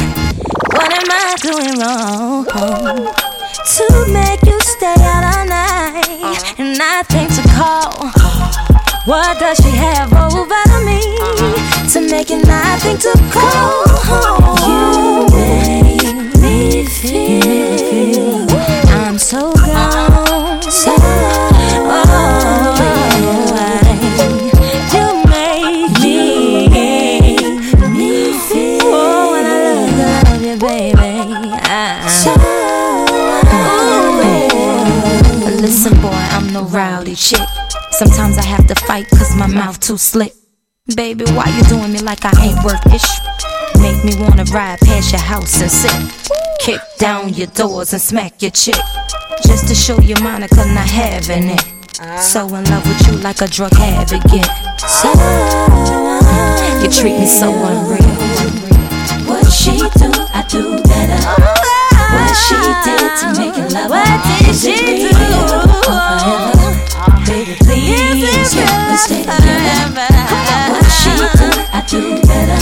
[0.74, 2.44] what am I doing wrong?
[3.76, 8.10] To make you stay out all night and nothing to call.
[9.06, 11.00] What does she have over me
[11.92, 13.84] to make it nothing to call?
[14.68, 18.39] You make me feel
[38.00, 40.32] Sometimes I have to fight cause my mouth too slick.
[40.96, 43.04] Baby, why you doing me like I ain't worth it?
[43.78, 45.92] Make me wanna ride past your house and sit.
[46.60, 48.80] Kick down your doors and smack your chick.
[49.46, 51.60] Just to show you Monica not having it.
[52.22, 54.24] So in love with you like a drug addict.
[54.80, 55.12] So
[56.80, 58.00] you treat me so unreal.
[59.28, 61.20] What she do, I do better.
[62.16, 64.08] What she did to make it love What
[64.40, 65.10] did she do?
[65.84, 66.69] Forever.
[67.00, 70.04] Baby, please, can we stay together?
[70.68, 72.60] What she do, I do better.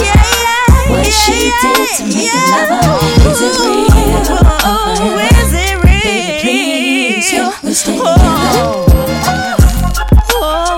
[0.91, 5.51] What she did to make it love Is it real or forever?
[5.91, 8.87] Baby, please, can we stay together?
[10.31, 10.78] Oh,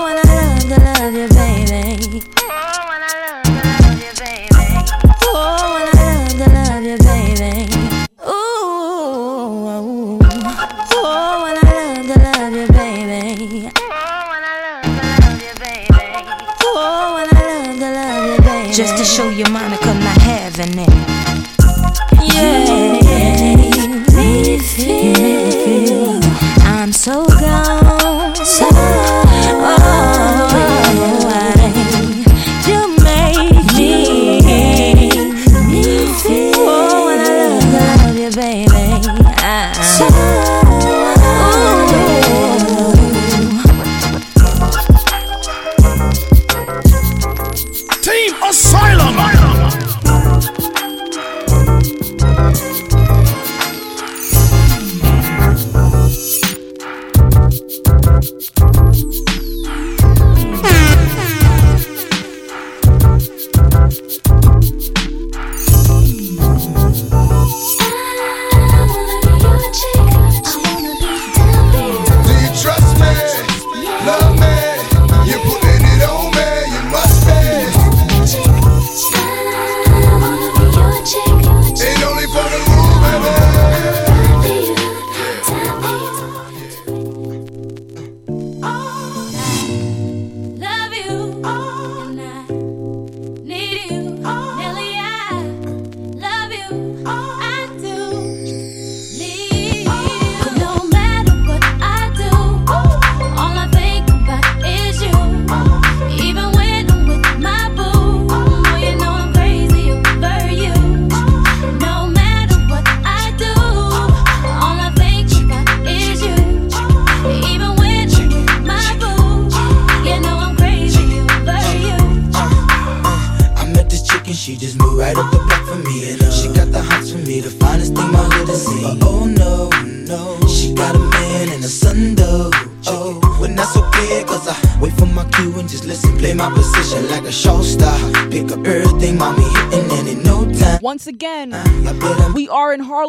[18.73, 20.89] Just to show you Monica not having it.
[22.23, 23.00] Yeah,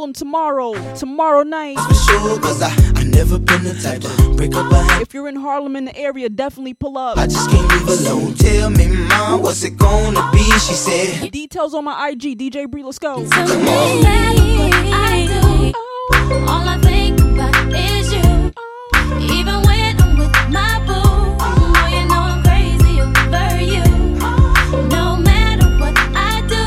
[0.02, 0.94] are in tomorrow.
[0.94, 1.78] Tomorrow night.
[1.78, 5.28] For sure, cause I, I never been the type to break up a If you're
[5.28, 7.18] in Harlem in the area, definitely pull up.
[7.18, 8.34] I just can't leave alone.
[8.34, 10.42] Tell me, mom, what's it gonna be?
[10.42, 11.30] She said.
[11.30, 12.82] Details on my IG, DJ Bree.
[12.82, 13.24] Let's go.
[13.30, 13.46] I
[15.28, 15.72] do.
[16.48, 18.52] All I think about is you.
[19.34, 23.84] Even when I'm with my boo, boy, you know I'm crazy over you.
[24.88, 26.62] No matter what I do,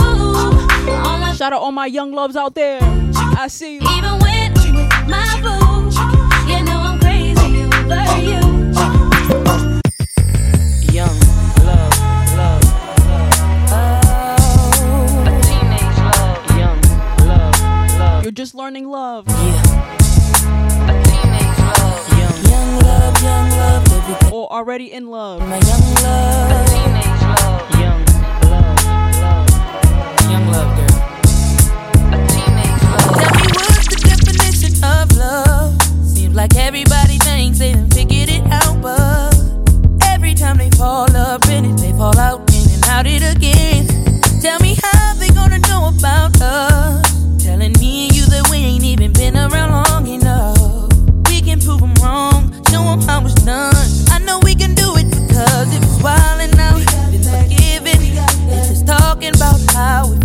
[0.93, 2.79] all I Shout out all my young loves out there.
[3.37, 3.81] I see you.
[3.81, 5.89] even when I'm with my boo,
[6.49, 8.41] you know I'm crazy over you.
[10.93, 11.19] Young
[11.65, 11.93] love,
[12.35, 12.63] love,
[13.69, 14.01] love.
[15.27, 16.81] A teenage love, young
[17.27, 18.23] love, love.
[18.23, 19.27] You're just learning love.
[19.27, 19.61] Yeah.
[20.89, 22.01] A teenage love.
[22.17, 24.31] Young love, young love, everything.
[24.33, 25.41] Or already in love.
[25.41, 26.94] My young love, teenage love,
[43.07, 43.87] in and out it again.
[44.41, 47.43] Tell me how they gonna know about us?
[47.43, 50.57] Telling me and you that we ain't even been around long enough.
[51.29, 53.73] We can prove them wrong, show them how it's done.
[54.09, 56.81] I know we can do it because if it's wildin' out,
[57.11, 57.99] been forgiven.
[58.49, 60.24] It's talking about how we're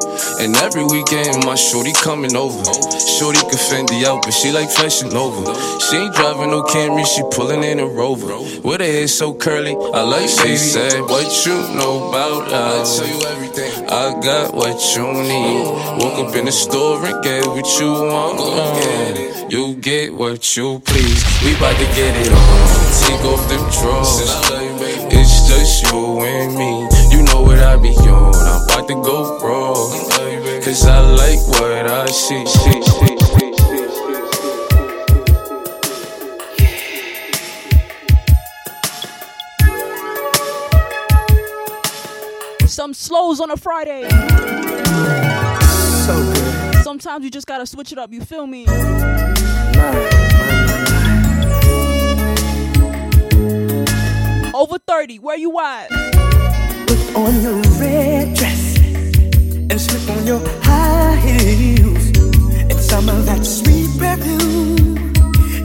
[0.41, 2.63] And every weekend my shorty coming over.
[3.19, 5.53] Shorty can Fendi out, but she like fashion over.
[5.79, 8.39] She ain't driving no Camry, she pulling in a Rover.
[8.67, 12.99] With her hair so curly, I like she said, What you know about us?
[12.99, 13.85] I tell you everything.
[13.87, 15.63] I got what you need.
[16.01, 19.51] Woke up in the store and get what you want.
[19.51, 21.23] You get what you please.
[21.45, 22.81] We bout to get it on.
[23.05, 24.21] Take off them drawers.
[25.13, 27.10] It's just you and me.
[27.21, 28.33] You know what I be on.
[28.33, 29.75] I'm about to go raw.
[30.65, 32.43] Cause I like what I see.
[32.47, 33.51] see, see, see.
[42.65, 44.09] Some slows on a Friday.
[46.07, 46.83] So good.
[46.83, 48.65] Sometimes you just gotta switch it up, you feel me?
[54.55, 56.30] Over 30, where you at?
[57.13, 62.07] On your red dress and slip on your high heels
[62.71, 65.11] and some of that sweet perfume.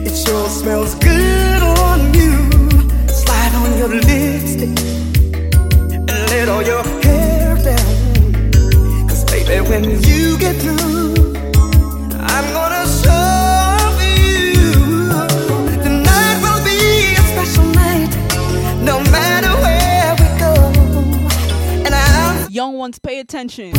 [0.05, 2.49] It sure smells good on you.
[3.07, 4.77] Slide on your lipstick
[6.09, 9.07] and let all your hair down.
[9.07, 11.06] Cause baby, when you get through,
[22.67, 23.71] young ones pay attention.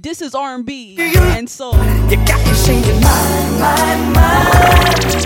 [0.00, 1.76] This is R&B and soul.
[2.10, 3.12] You got me saying my,
[3.62, 4.34] my, my,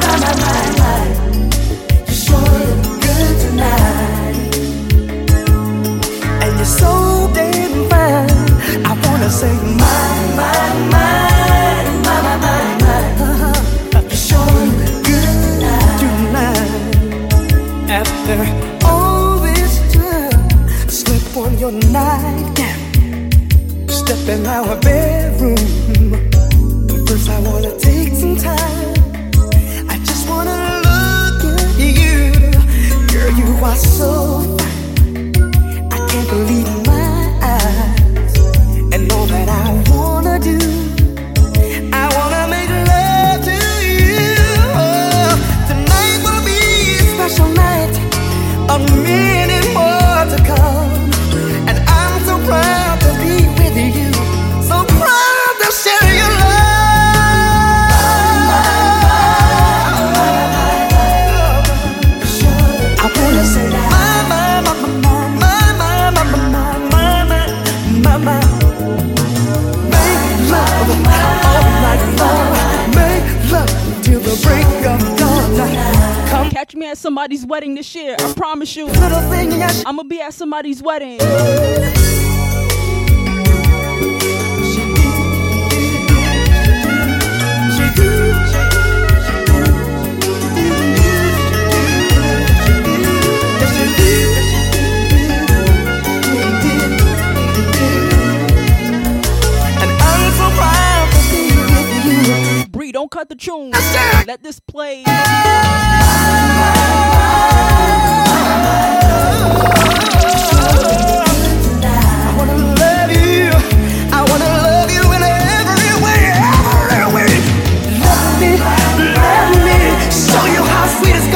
[0.03, 0.99] my, my, my, my.
[2.07, 4.57] You sure look good tonight.
[6.43, 8.85] And you're so damn fine.
[8.85, 11.16] I wanna say my, my, my,
[24.27, 25.86] than our bedroom.
[76.97, 78.17] at somebody's wedding this year.
[78.19, 78.89] I promise you.
[78.89, 81.19] I'ma be at somebody's wedding.
[102.93, 103.73] don't cut the tune.
[104.27, 105.05] Let this play.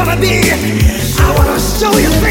[0.04, 0.40] Gonna be.
[1.18, 2.29] I wanna show you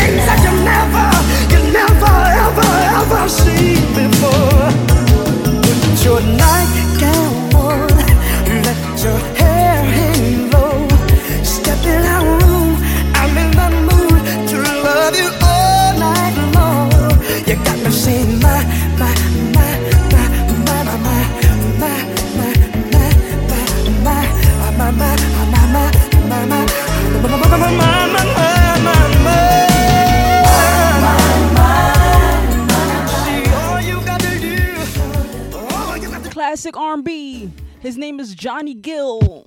[36.72, 37.51] Classic R&B.
[37.80, 39.43] His name is Johnny Gill.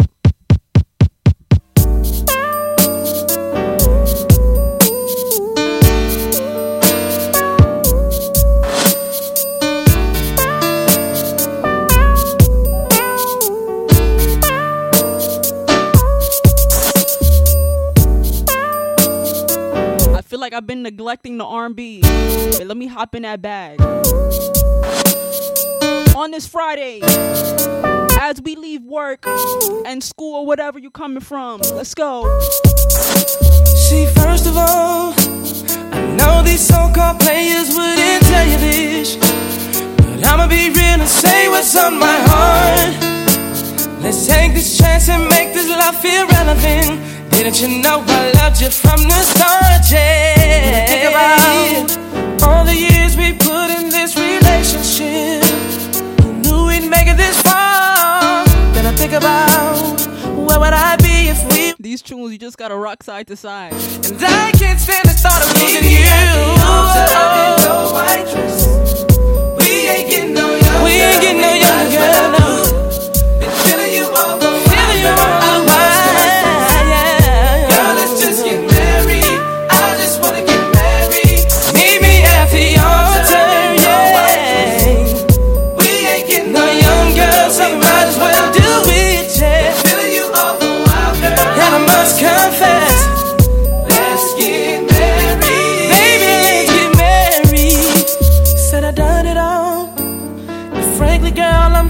[20.09, 22.01] I feel like I've been neglecting the R&B.
[22.01, 23.79] But let me hop in that bag.
[26.15, 27.01] On this Friday,
[28.21, 29.25] as we leave work
[29.87, 32.41] and school or whatever you're coming from, let's go.
[33.89, 35.15] See, first of all,
[35.93, 41.49] I know these so-called players wouldn't tell you this, but I'ma be real and say
[41.49, 42.95] what's on my heart.
[44.03, 47.01] Let's take this chance and make this love feel relevant.
[47.33, 49.91] Didn't you know I loved you from the start?
[49.91, 50.87] Yeah.
[50.87, 55.42] Think about all the years we put in this relationship.
[57.13, 58.45] Who knew we'd make it this far?
[58.75, 60.01] Then I think about
[60.49, 63.73] where would I be if we These tunes you just gotta rock side to side.
[63.73, 65.99] and I can't stand the thought of losing you.
[69.59, 70.85] We ain't getting no younger.
[70.85, 72.13] We ain't getting no younger,
[73.41, 75.82] Been feeling you all the feeling you all the while,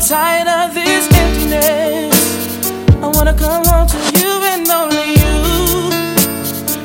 [0.09, 2.73] tired of this emptiness.
[3.01, 5.91] I wanna come home to you and only you.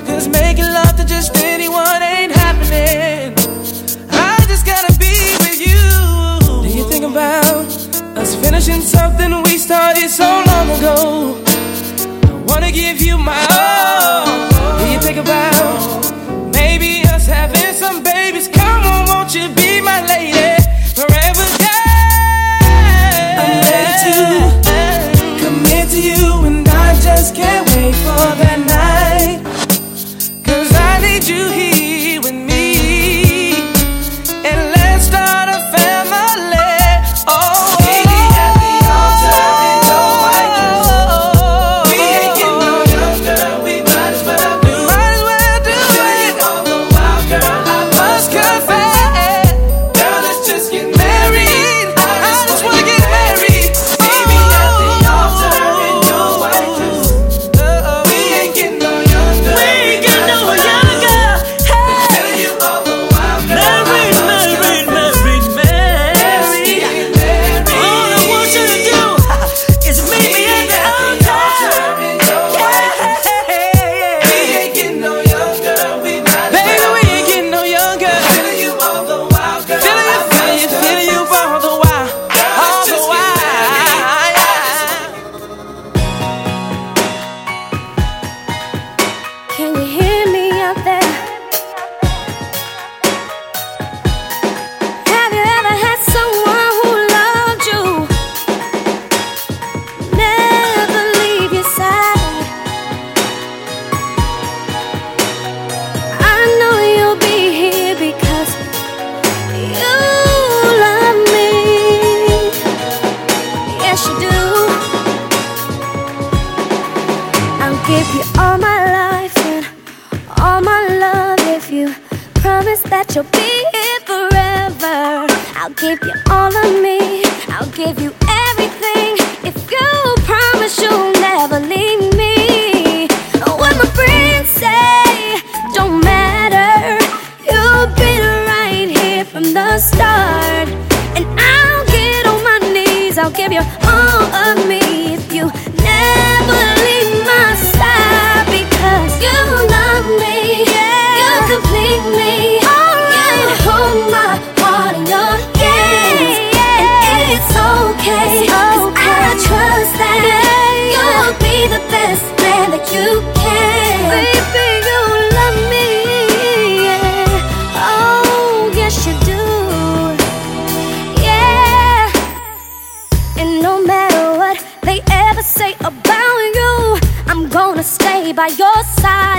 [0.05, 3.33] Cause making love to just anyone ain't happening.
[4.11, 6.61] I just gotta be with you.
[6.61, 7.65] Do you think about
[8.17, 11.43] us finishing something we started so long ago?
[12.23, 13.46] I wanna give you my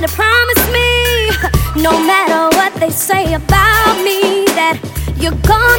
[0.06, 1.30] to promise me,
[1.82, 4.78] no matter what they say about me, that
[5.18, 5.77] you're gonna.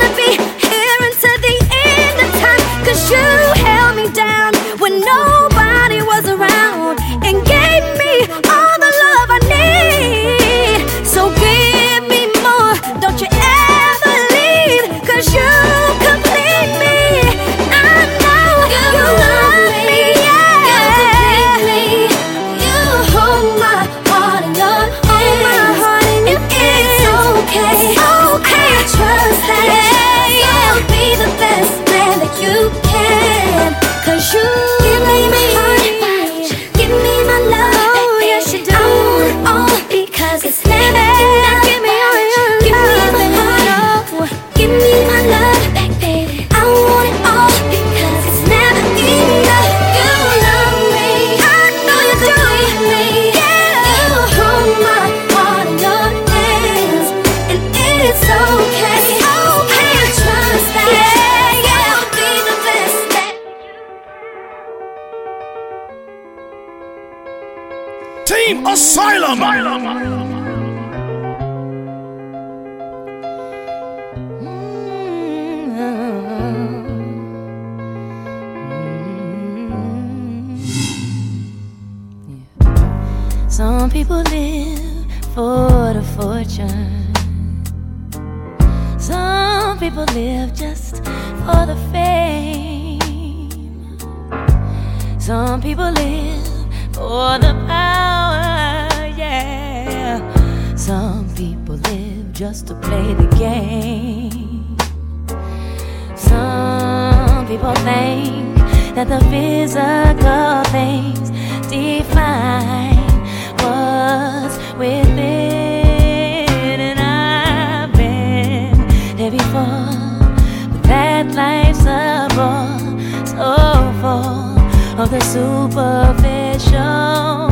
[125.09, 127.48] the superficial.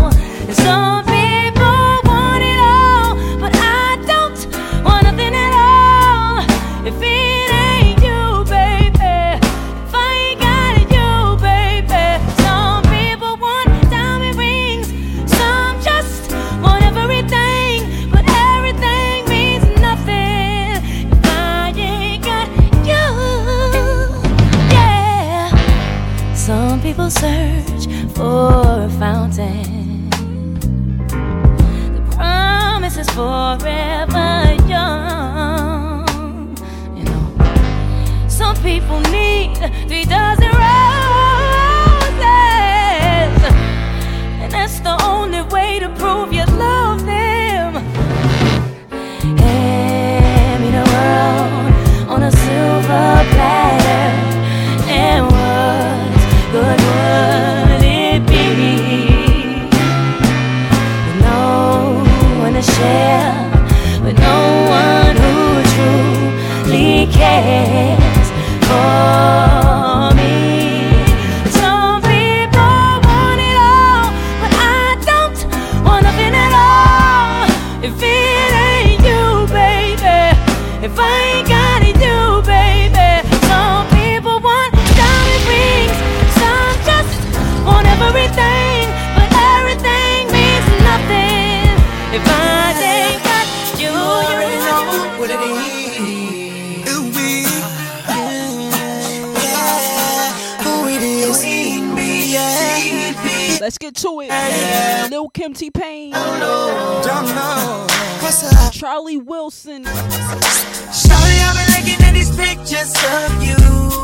[112.88, 113.56] These of you.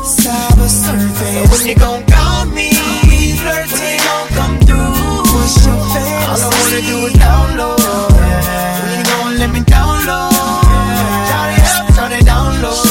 [0.04, 1.50] Cyber surfing.
[1.50, 2.72] When you gon' call me?
[3.40, 5.32] Flirting gon' come through.
[5.32, 6.44] What's your fantasy?
[6.44, 7.78] All I wanna do is download.
[8.82, 10.32] When you gon' let me download?
[11.28, 12.84] Shawty up, shawty download.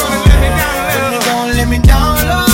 [0.94, 2.48] When you gon' let me download?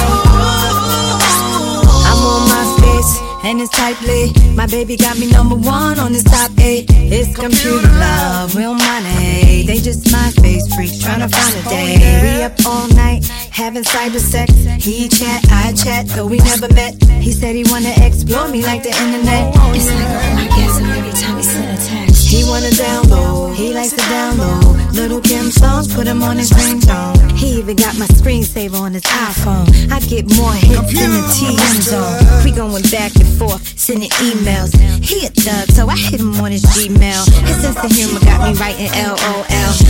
[2.09, 3.13] I'm on my face
[3.45, 4.33] and it's tightly.
[4.55, 6.87] My baby got me number one on this top eight.
[6.91, 9.65] It's computer love, real money.
[9.67, 10.40] They just my face
[10.81, 12.37] freaks trying to find a day.
[12.37, 14.53] We up all night having cyber sex.
[14.83, 16.95] He chat, I chat, though we never met.
[17.21, 19.55] He said he wanna explore me like the internet.
[19.77, 22.10] It's like an orgasm every time he send a text.
[22.31, 24.95] He wanna download, he likes to download.
[24.95, 27.19] Little Kim songs, put him on his ringtone.
[27.37, 29.67] He even got my screensaver on his iPhone.
[29.91, 32.45] I get more hits than the TM zone.
[32.45, 34.79] We going back and forth, sending emails.
[35.03, 37.27] He a thug, so I hit him on his Gmail.
[37.51, 39.43] His sense of humor got me writing LOL.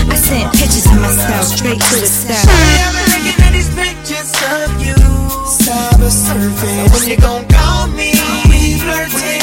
[0.09, 2.41] I sent pictures of myself straight to his cell.
[2.41, 4.97] Been looking at these pictures of you.
[5.45, 6.89] Cyber surfing.
[6.89, 8.17] When you gon' call me?
[8.49, 9.40] we Flirting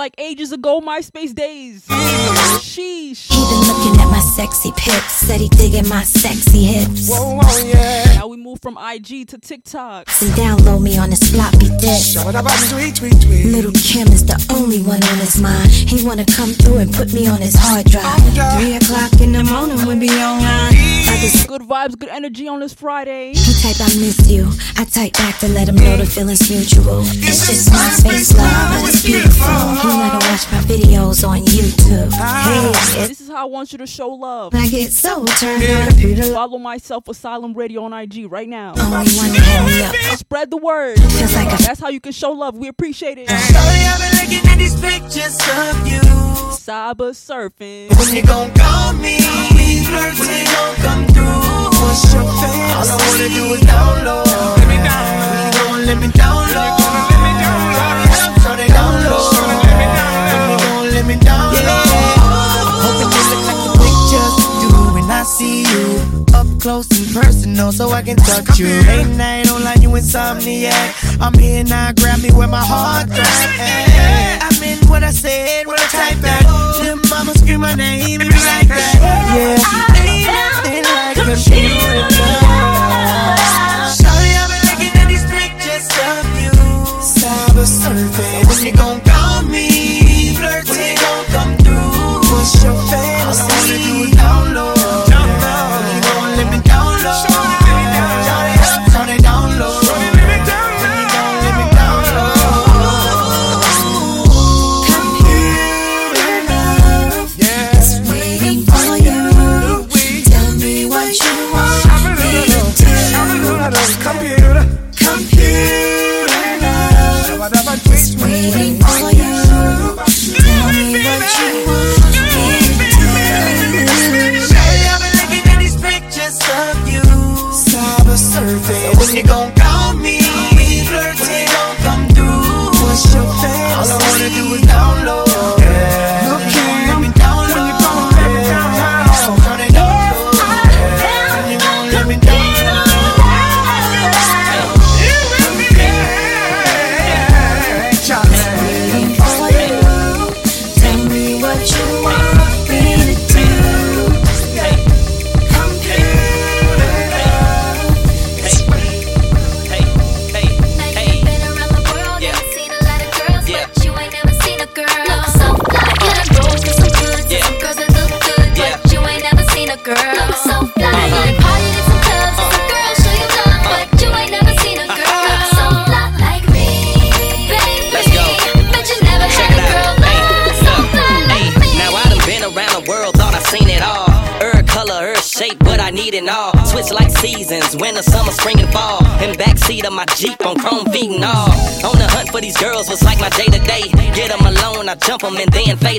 [0.00, 1.84] like ages ago, MySpace days.
[1.86, 3.28] Sheesh.
[3.28, 7.10] He been looking at my sexy pics, said he digging my sexy hips.
[7.10, 8.14] Whoa, whoa, yeah.
[8.14, 10.08] Now we move from IG to TikTok.
[10.22, 12.16] And download me on his floppy disk.
[12.16, 15.70] Little Kim is the only one on his mind.
[15.70, 18.22] He wanna come through and put me on his hard drive.
[18.56, 20.72] Three o'clock in the morning, we be online.
[21.10, 23.34] I just Good vibes, good energy on this Friday.
[23.34, 24.48] He type I miss you.
[24.78, 27.02] I type back to let him know the feelings mutual.
[27.26, 29.50] It's just my space love, but it's beautiful.
[29.82, 32.10] He let her watch my videos on YouTube.
[32.14, 32.92] Ah.
[32.94, 34.54] Hey, This is how I want you to show love.
[34.54, 36.32] I get so turned on.
[36.34, 38.72] Follow myself Asylum Radio on IG right now.
[38.76, 39.94] Only one to hit me up.
[40.18, 40.98] Spread the word.
[40.98, 42.56] Feels like a- That's how you can show love.
[42.56, 43.28] We appreciate it.
[43.28, 46.00] Shawty, I've been looking at these pictures of you.
[46.56, 47.90] Cyber surfing.
[47.98, 49.18] When you gon' call me?
[49.20, 51.24] Flirting gon' come through.
[51.82, 52.72] What's your fantasy?
[52.72, 54.26] All I wanna do is download.
[54.58, 55.30] Let me download.
[55.30, 56.78] When you gon' let me download?
[57.76, 58.90] Shawty up, shawty download.
[58.90, 59.39] When you gon'
[61.00, 61.56] let me download?
[62.84, 65.86] Hoping you look like the pictures do when I see you
[66.34, 68.66] up close and personal, so I can touch you.
[68.66, 71.18] Late night online, you insomniac.
[71.20, 73.26] I'm here now, grab me where my heart throb.
[74.44, 76.44] I meant what I said, what I typed that.
[76.82, 78.94] Little mama scream my name, and be like that.
[79.34, 79.56] Yeah,
[79.96, 83.40] ain't nothing like computer love.
[83.96, 86.52] Shawty, I've been looking at these pictures of you.
[87.00, 89.09] Cyber surfing, when you gon'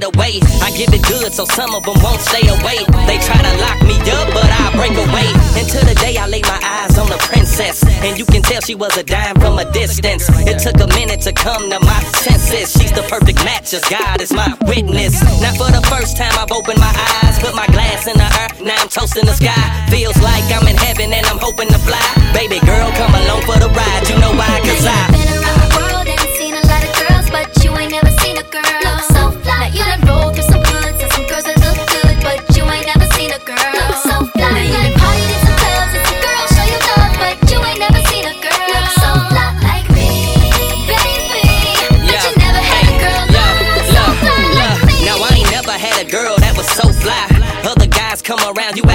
[0.02, 0.40] fade away.
[0.62, 2.78] I give it good, so some of them won't stay away.
[3.08, 5.28] They try to lock me up, but I break away.
[5.60, 7.84] Until the day I lay my eyes on the princess.
[8.04, 10.30] And you can tell she was a dime from a distance.
[10.48, 12.74] It took a minute to come to my senses.
[12.74, 15.22] She's the perfect match, as God is my witness.
[15.42, 16.31] Now for the first time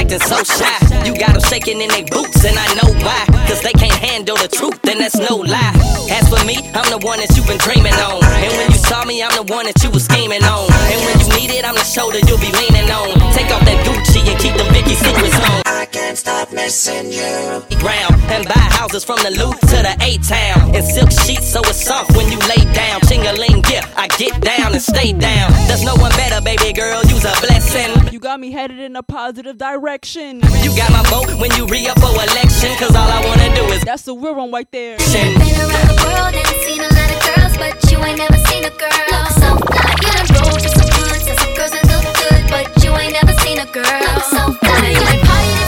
[0.07, 0.86] acting so shy.
[1.07, 3.23] You got them shaking in their boots, and I know why.
[3.47, 5.71] Cause they can't handle the truth, and that's no lie.
[6.11, 8.19] As for me, I'm the one that you've been dreaming on.
[8.43, 10.67] And when you saw me, I'm the one that you was scheming on.
[10.91, 13.15] And when you need it, I'm the shoulder you'll be leaning on.
[13.31, 15.63] Take off that Gucci and keep them Vicky secrets on.
[15.67, 17.63] I can't stop missing you.
[17.79, 20.75] Ground and buy houses from the loop to the A town.
[20.75, 22.99] And silk sheets so it's soft when you lay down.
[23.07, 25.55] Chingaling, yeah, I get down and stay down.
[25.71, 28.11] There's no one better, baby girl, you's a blessing.
[28.13, 30.43] You got me headed in a positive direction.
[30.63, 32.73] You got my vote when you re up for election.
[32.81, 33.83] Cause all I wanna do is.
[33.83, 34.97] That's the real one right there.
[34.97, 38.65] Been around the world and seen a lot of girls, but you ain't never seen
[38.65, 39.89] a girl look so fly.
[40.03, 43.13] You done rolled through some hoods and some girls that look good, but you ain't
[43.13, 44.89] never seen a girl look so fly.
[44.89, 45.66] You done partied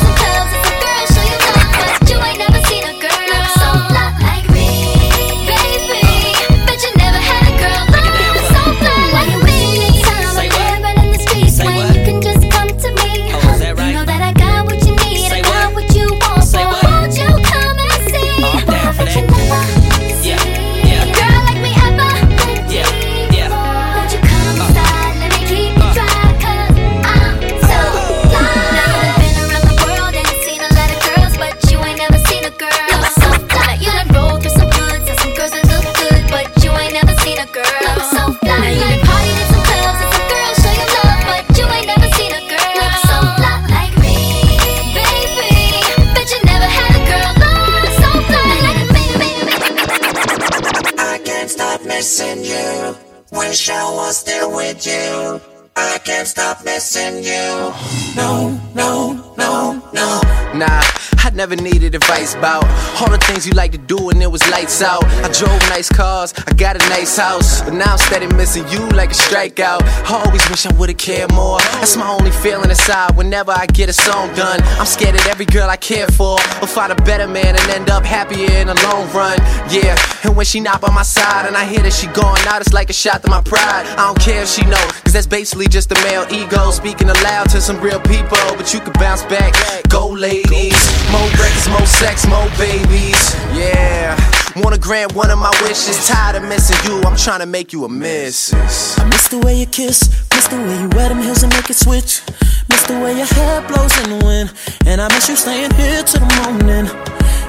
[53.30, 55.40] Wish I was there with you.
[55.76, 57.72] I can't stop missing you.
[58.16, 60.20] No, no, no, no.
[60.54, 60.82] Nah,
[61.28, 62.64] I never needed advice about
[62.98, 65.04] all the things you like to do when it was lights out.
[65.04, 68.88] I drove nice cars, I got a nice house, but now I'm steady missing you
[68.96, 69.82] like a strikeout.
[70.08, 71.58] I always wish I would've cared more.
[71.84, 74.62] That's my only feeling inside whenever I get a song done.
[74.80, 77.90] I'm scared that every girl I care for will find a better man and end
[77.90, 79.36] up happier in the long run.
[79.68, 82.62] Yeah, and when she not by my side and I hear that she gone out,
[82.62, 83.84] it's like a shot to my pride.
[84.00, 87.50] I don't care if she know, cause that's basically just a male ego speaking aloud
[87.50, 88.40] to some real people.
[88.56, 89.52] But you can bounce back,
[89.90, 90.78] go ladies.
[91.18, 93.34] More records, more sex, more babies.
[93.50, 94.14] Yeah,
[94.62, 96.06] wanna grant one of my wishes.
[96.06, 98.96] Tired of missing you, I'm trying to make you a missus.
[98.98, 101.68] I miss the way you kiss, miss the way you wear them heels and make
[101.70, 102.22] it switch.
[102.68, 104.52] Miss the way your hair blows in the wind,
[104.86, 106.86] and I miss you staying here till the morning.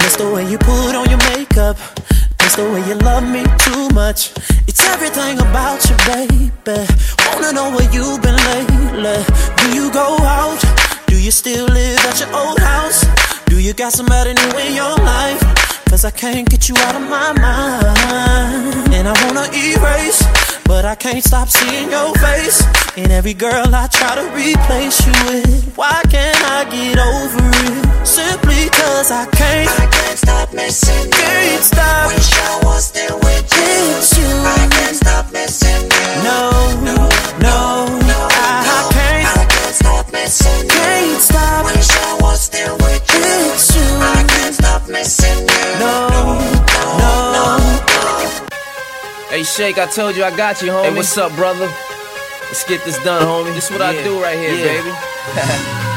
[0.01, 1.77] Miss the way you put on your makeup,
[2.41, 4.31] miss the way you love me too much.
[4.65, 6.87] It's everything about you, baby.
[7.29, 9.21] Wanna know where you've been lately?
[9.61, 10.57] Do you go out?
[11.05, 13.05] Do you still live at your old house?
[13.49, 15.41] Do you got somebody new in your life?
[15.89, 18.93] Cause I can't get you out of my mind.
[18.93, 20.21] And I wanna erase,
[20.65, 22.61] but I can't stop seeing your face.
[22.95, 25.73] And every girl I try to replace you with.
[25.75, 28.05] Why can't I get over it?
[28.05, 29.69] Simply cause I can't.
[29.81, 31.11] I can't stop missing you.
[31.11, 32.13] Can't stop.
[32.13, 34.21] Wish I was there with you.
[34.21, 34.29] You.
[34.45, 36.09] I can't stop missing you.
[36.21, 36.51] No,
[36.85, 36.97] no,
[37.41, 37.57] no,
[38.29, 39.37] I, I can't.
[39.37, 40.69] I can't stop missing you.
[40.69, 41.65] Can't stop.
[41.65, 43.08] Wish I was there with you.
[43.59, 43.81] It's you.
[43.81, 45.79] I can't stop missing you.
[45.83, 46.07] No,
[47.35, 47.59] no.
[49.29, 50.85] Hey Shake, I told you I got you, homie.
[50.85, 51.65] Hey, what's up, brother?
[52.47, 53.53] Let's get this done, homie.
[53.53, 54.81] This is what I do right here, Yeah.
[54.81, 55.85] baby.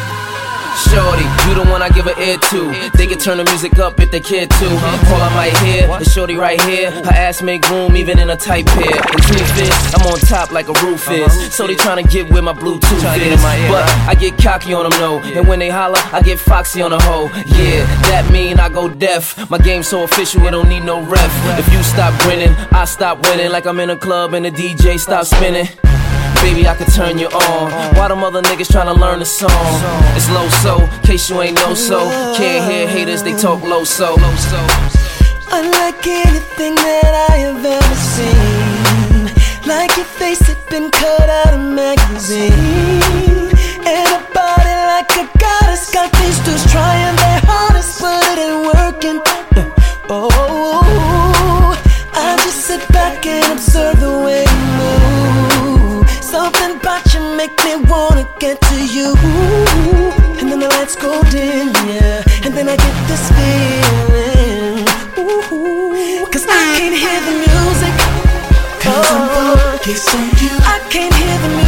[0.76, 2.90] Shorty, you the one I give a ear to.
[2.96, 4.66] They can turn the music up if they care to.
[4.66, 6.90] All I might hear is Shorty right here.
[6.90, 8.96] Her ass make room even in a tight pair.
[8.96, 11.54] And truth is, I'm on top like a roof is.
[11.54, 13.42] So they tryna get where my Bluetooth is.
[13.70, 15.18] But I get cocky on them, no.
[15.18, 17.28] And when they holler, I get foxy on the hoe.
[17.46, 19.50] Yeah, that mean I go deaf.
[19.50, 21.58] My game so official, it don't need no ref.
[21.58, 23.50] If you stop grinning, I stop winning.
[23.50, 25.68] Like I'm in a club and the DJ stop spinning.
[26.42, 27.70] Baby, I could turn you on.
[27.96, 29.50] Why them other niggas tryna learn the song?
[30.16, 32.00] It's low so, case you ain't know so.
[32.36, 34.16] Can't hear haters, they talk low so.
[35.50, 39.30] Unlike anything that I have ever seen.
[39.66, 42.52] Like your face had been cut out of magazine.
[43.86, 45.92] And a body like a goddess.
[45.92, 49.20] Got these dudes trying their hardest, but it ain't working.
[49.54, 49.70] Uh,
[50.10, 50.91] oh,
[59.10, 64.84] and then the lights go dim, yeah, and then I get this feeling,
[66.30, 67.94] cause I can't hear the music,
[68.80, 69.76] cause I'm oh.
[69.76, 71.61] focused on you, I can't hear the music.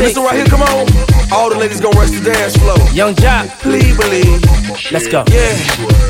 [0.00, 0.16] Day 26.
[0.16, 1.32] Well, listen right here, come on.
[1.32, 2.76] All the ladies gonna rush the dance floor.
[2.92, 3.48] Yung Joc.
[3.60, 4.42] Please believe.
[4.90, 5.24] Let's go.
[5.28, 5.54] Yeah.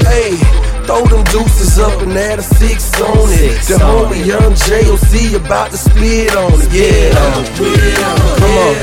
[0.06, 0.79] Hey.
[0.90, 3.62] Throw them deuces up and add a six on it.
[3.62, 5.36] The homie Young J.O.C.
[5.36, 6.66] about to spit on it.
[6.74, 7.14] Yeah.
[7.14, 8.74] Come on.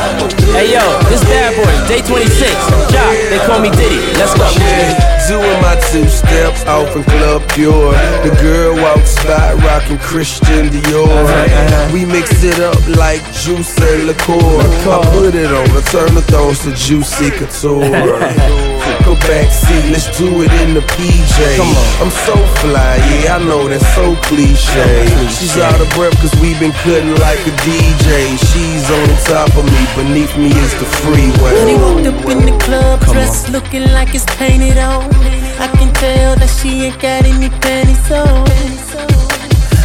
[0.55, 2.47] Hey yo, this bad boy, day 26.
[2.95, 3.99] Jock, they call me Diddy.
[4.15, 4.47] Let's go.
[4.55, 5.27] Yeah.
[5.27, 7.91] Doing my two steps off in Club Pure.
[8.23, 11.91] The girl walks by rocking Christian Dior.
[11.91, 14.63] We mix it up like juice and liqueur.
[14.87, 18.63] I put it on, I turn the thongs to juicy couture.
[19.07, 21.55] Go back seat, let's do it in the PJ.
[21.55, 22.03] Come on.
[22.03, 25.07] I'm so fly, yeah, I know that's so cliche.
[25.31, 28.35] She's out of breath cause we been cutting like a DJ.
[28.51, 31.55] She's on top of me, beneath me is the freeway.
[31.55, 35.07] When he walked up in the club, Come dressed looking like it's painted on.
[35.55, 38.43] I can tell that she ain't got any panties on.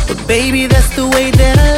[0.09, 1.71] But baby, that's the way that I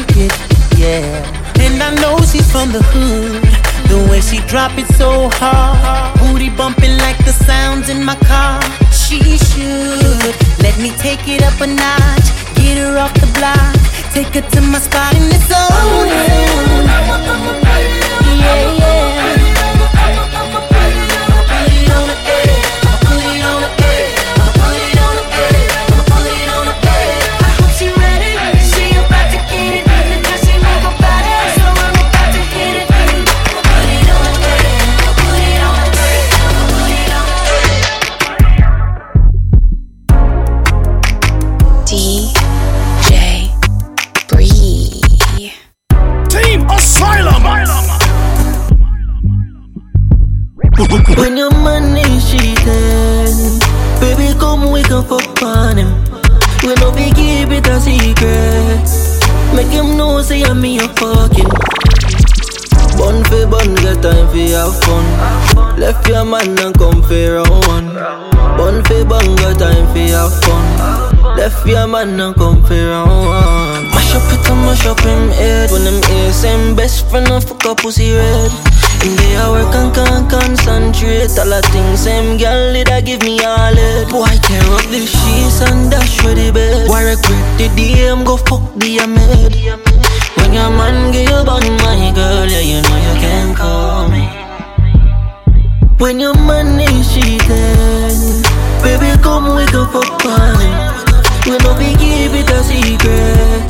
[0.00, 0.32] like it,
[0.80, 1.60] yeah.
[1.60, 3.61] And I know she's from the hood.
[3.92, 8.58] The way she drop it so hard, booty bumping like the sounds in my car.
[8.90, 10.34] She should
[10.64, 13.76] let me take it up a notch, get her off the block,
[14.14, 16.08] take her to my spot in the zone.
[18.40, 19.41] Yeah, yeah.
[54.70, 55.90] We can fuck on him.
[56.62, 58.86] We no be keep it a secret.
[59.54, 61.50] Make him know say I'm me a fucking.
[62.96, 65.80] Bun for bun, get time for have fun.
[65.80, 67.88] Left your man and come for round one.
[68.56, 71.36] Bun for bun, get time for have fun.
[71.36, 73.84] Left your man and come for round one.
[73.90, 75.70] Mash up it and mash up him head.
[75.70, 78.71] When them ears same best friend and fuck up pussy red.
[79.02, 81.34] They a work and can't concentrate.
[81.34, 84.08] All the things same girl did I give me all it.
[84.10, 88.22] Boy tear up the sheets and dash with the bed Why regret the day I'm
[88.22, 89.54] go fuck the amid.
[90.38, 94.22] When your man give you bun my girl Yeah you know you can call me.
[95.98, 98.42] When your man is cheating
[98.86, 103.66] Baby come go fuck on him We no be keep it a secret.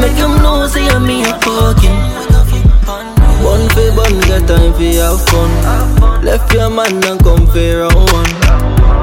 [0.00, 2.23] Make him know say I'm me a fucking
[3.44, 6.24] one for bun, get time for have fun.
[6.24, 8.32] Left your man and come for round one.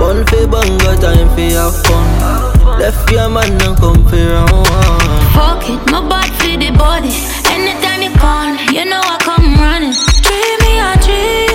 [0.01, 2.79] One for bun, get time for have fun.
[2.79, 5.21] Left your man and come for round one.
[5.35, 7.13] Fuck it, my bad for the body.
[7.53, 9.93] Anytime you call, you know I come running.
[10.25, 11.50] Treat me a treat.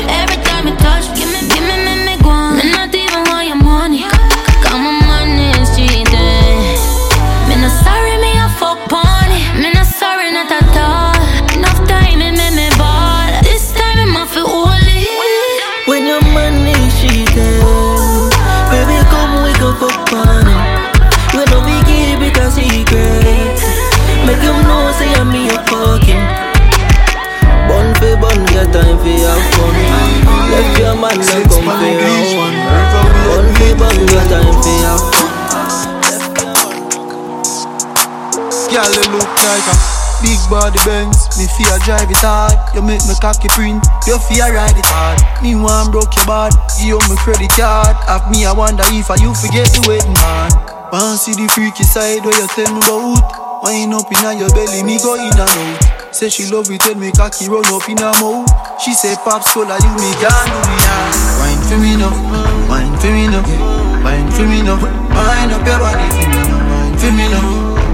[30.56, 32.56] Left your man and come for round one.
[33.28, 35.04] Bun for bun, get time for fun.
[38.72, 39.76] Girl, you look like a
[40.24, 41.28] big body Benz.
[41.36, 42.56] Me fear drive it hard.
[42.74, 43.84] You make me cocky print.
[44.08, 45.20] You fear ride it hard.
[45.42, 46.56] Me want broke your bad.
[46.80, 47.96] Give you my credit card.
[48.08, 50.52] Have me, I wonder if I you forget the wedding man.
[50.90, 53.45] Wanna see the freaky side where you tell me about.
[53.66, 56.14] Wind up inna your belly, me go in and out.
[56.14, 58.46] Say she love it when me cocky run up in her mouth.
[58.78, 61.42] She say pops cola, you me can do me now.
[61.42, 62.14] Wine for me now,
[62.70, 63.42] wine for me now,
[64.06, 64.78] wine for me now.
[64.78, 67.42] Wine up your body for me now, wine for me now.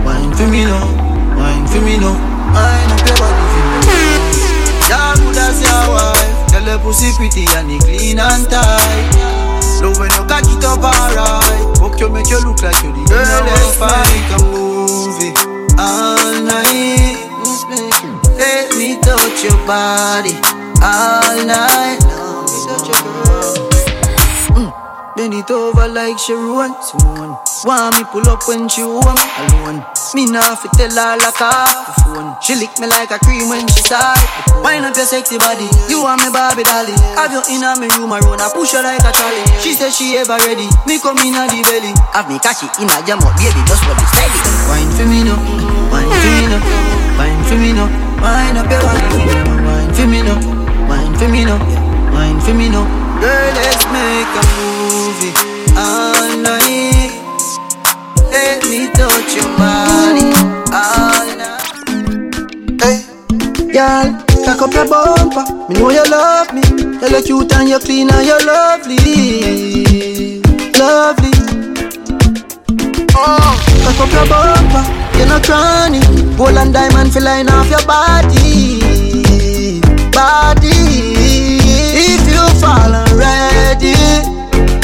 [0.05, 0.85] Wine for me now,
[1.41, 2.20] wine for me now,
[2.53, 4.93] wine up your body for me now.
[4.93, 9.09] Yeah, good as your wife, tell her pussy pretty and it clean and tight.
[9.81, 11.64] Love when you cock it up alright.
[11.81, 17.18] Fuck you, make you look like you the Girl, let's make a movie all night.
[18.37, 20.35] Let me touch your body
[20.83, 22.01] all night.
[24.53, 24.73] Mm.
[25.16, 27.37] Bend it over like Sharon Simone.
[27.64, 29.85] Want me pull up when she want me alone.
[30.14, 32.35] Me nah fi tell her like off the phone.
[32.43, 34.18] She lick me like a cream when she start.
[34.66, 36.93] Wind up your sexy body, you want me Barbie dolly.
[37.14, 39.43] Have you in me room around, I push her like a trolley.
[39.62, 41.95] She say she ever ready, me come in the belly.
[42.12, 44.39] Have me catch it in a jam up, baby, just hold it steady.
[44.68, 45.39] Wine for me now,
[45.93, 46.61] wine for me now,
[47.18, 47.88] wine for me now.
[48.22, 49.03] Wine up your body,
[49.66, 50.38] wine for me now,
[50.88, 51.59] wine for me now,
[52.12, 52.84] wine for me now.
[53.20, 55.32] Girl, let's make a movie
[55.76, 57.12] all night.
[58.30, 60.32] Let me touch your body
[60.72, 61.66] all night.
[62.82, 62.97] Hey,
[63.72, 64.09] girl,
[64.45, 65.45] cock up your bumper.
[65.68, 66.62] Me know you love me.
[67.03, 70.40] You look cute and you're clean and you lovely,
[70.78, 71.32] lovely.
[73.14, 75.01] Oh, cock up your bumper.
[75.23, 76.01] You no cranny.
[76.37, 78.81] Gold and diamond feel line off your body,
[80.11, 80.75] body.
[81.95, 83.95] If you fall already,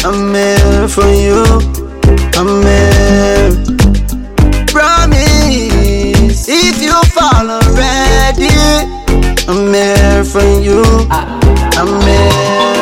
[0.06, 1.42] I'm here for you.
[2.38, 3.50] I'm here.
[4.68, 6.46] Promise.
[6.48, 8.54] If you fall already,
[9.48, 10.84] I'm here for you.
[11.10, 12.77] I'm here.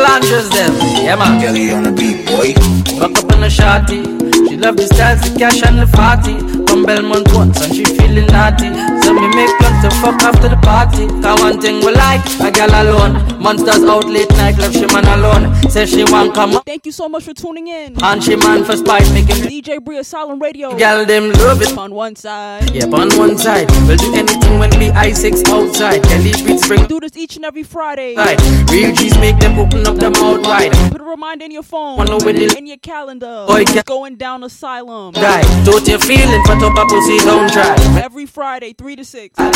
[0.00, 0.72] Melanges them.
[1.04, 1.40] Yeah, man.
[1.40, 2.54] Kelly on the beat, boy.
[3.00, 4.00] Rock up in the shawty.
[4.48, 6.59] She love the styles, the cash and the party.
[6.70, 8.68] From Belmont once and she feeling naughty.
[9.02, 11.08] So me make plans to fuck after the party.
[11.20, 13.42] Cause one thing we like, a gal alone.
[13.42, 15.52] Monsters out late night, left she man alone.
[15.68, 16.64] Say she want come up.
[16.64, 17.96] Thank you so much for tuning in.
[18.04, 20.76] And she man for spite making DJ Bria Asylum Radio.
[20.78, 21.76] Gal them love it.
[21.76, 22.70] On one side.
[22.70, 23.68] Yep, on one side.
[23.88, 26.04] We'll do anything when we I6 outside.
[26.04, 28.14] Kelly beats bring Do this each and every Friday.
[28.14, 28.38] Right.
[28.70, 30.70] Real G's make them open up them out wide.
[30.92, 31.96] Put a reminder in your phone.
[31.96, 32.56] Wanna win it?
[32.56, 33.44] In your calendar.
[33.48, 35.14] Boy, ca- Going down Asylum.
[35.14, 35.64] Die.
[35.64, 37.74] Don't you feeling for top a pussy, don't try.
[37.98, 39.38] Every Friday, 3 to 6.
[39.38, 39.50] A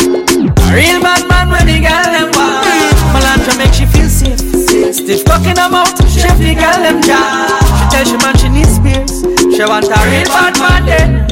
[0.73, 2.65] real bad man when the girl them want.
[3.13, 4.41] Melantra make she feel safe.
[4.93, 7.47] Stiff cock in her mouth, chef the girl them jam.
[7.77, 9.21] She tell she man she needs space.
[9.55, 11.29] She want a real bad man then.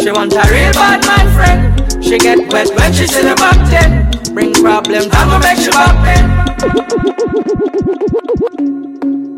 [0.00, 2.04] She want a real bad man friend.
[2.04, 4.08] She get wet when she see the back then.
[4.32, 6.24] Bring problems, I'ma make she back then.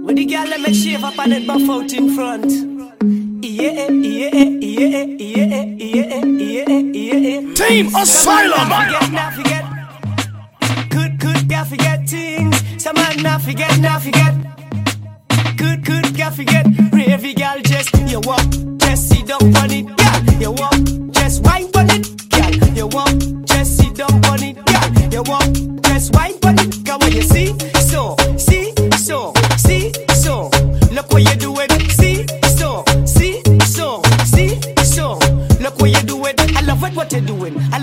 [0.04, 3.29] When the girl let me shave up and it buff out in front.
[3.42, 7.54] Yeah, yeah, yeah, yeah, yeah, yeah, yeah.
[7.54, 8.68] Team Asylum.
[10.90, 12.82] Good, good, girl, forget things.
[12.82, 14.34] Some man not forget, not forget.
[15.56, 16.66] Good, good, girl, forget.
[16.92, 18.44] Ravy girl, just you walk,
[18.78, 20.34] just sit down on it, girl.
[20.40, 22.52] You walk, just wine on it, girl.
[22.76, 25.12] You walk, just sit down on it, girl.
[25.12, 26.84] You walk, just wine on it.
[26.84, 27.54] Come on, you see,
[27.88, 30.50] so, see, so, see, so.
[30.92, 32.09] Look what you doing, see,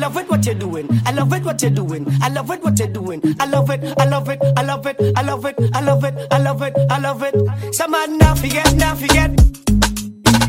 [0.08, 0.88] love it what you're doing.
[1.06, 2.08] I love it what you're doing.
[2.22, 3.22] I love it what you're doing.
[3.42, 3.84] I love it.
[4.00, 4.40] I love it.
[4.56, 4.96] I love it.
[5.18, 5.56] I love it.
[5.76, 6.28] I love it.
[6.32, 6.74] I love it.
[6.90, 7.76] I love it.
[7.76, 9.36] Some man now forget, now forget.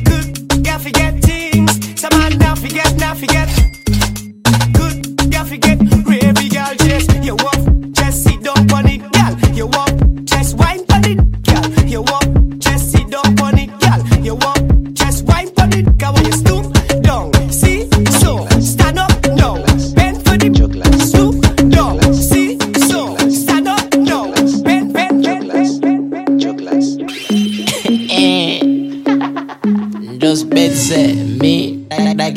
[0.04, 2.00] Good, yeah, forget things.
[2.00, 3.48] Some man now forget, now forget.
[4.74, 6.07] Good, yeah, forget.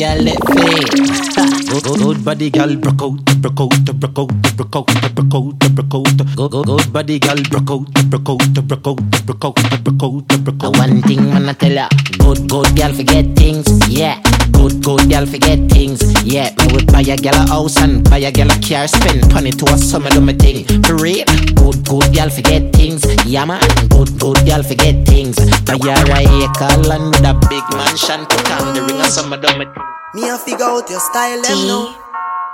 [0.02, 1.61] Girl let fade.
[1.84, 5.60] Good, good, good body girl, broke out, broke out, broke out, broke out, broke out,
[5.74, 6.18] broke out.
[6.36, 10.44] Good, good, good body girl, broke out, broke out, broke out, broke out, broke out,
[10.44, 10.78] broke out.
[10.78, 11.88] One thing man I tell ya,
[12.20, 14.22] good good girl forget things, yeah.
[14.52, 16.54] Good good girl forget things, yeah.
[16.60, 19.50] Me would buy a girl a house and buy a girl a car, spend money
[19.50, 20.66] to a summer do me thing.
[20.84, 21.26] For real,
[21.56, 23.60] good good girl forget things, yeah man.
[23.90, 25.36] Good good girl forget things.
[25.66, 29.58] Buy a acre land with a big mansion, put on the ring of summer do
[29.58, 29.66] me.
[30.14, 31.96] Me a figure out your style, them know.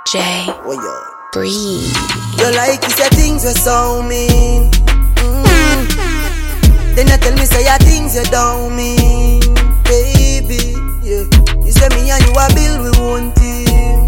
[0.06, 0.20] J.
[0.62, 0.94] Oh, yo.
[1.32, 1.90] Breathe.
[2.38, 4.70] You like you say things were so mean.
[5.18, 6.94] Mm.
[6.94, 9.42] Then you tell me say your things you don't mean,
[9.82, 10.78] baby.
[11.02, 11.26] Yeah.
[11.66, 14.06] You say me and you a build we one team.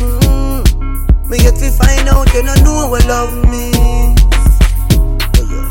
[0.00, 1.28] Mm.
[1.28, 4.20] Me get to find out you don't know what love means.
[4.96, 5.68] Oh, yeah.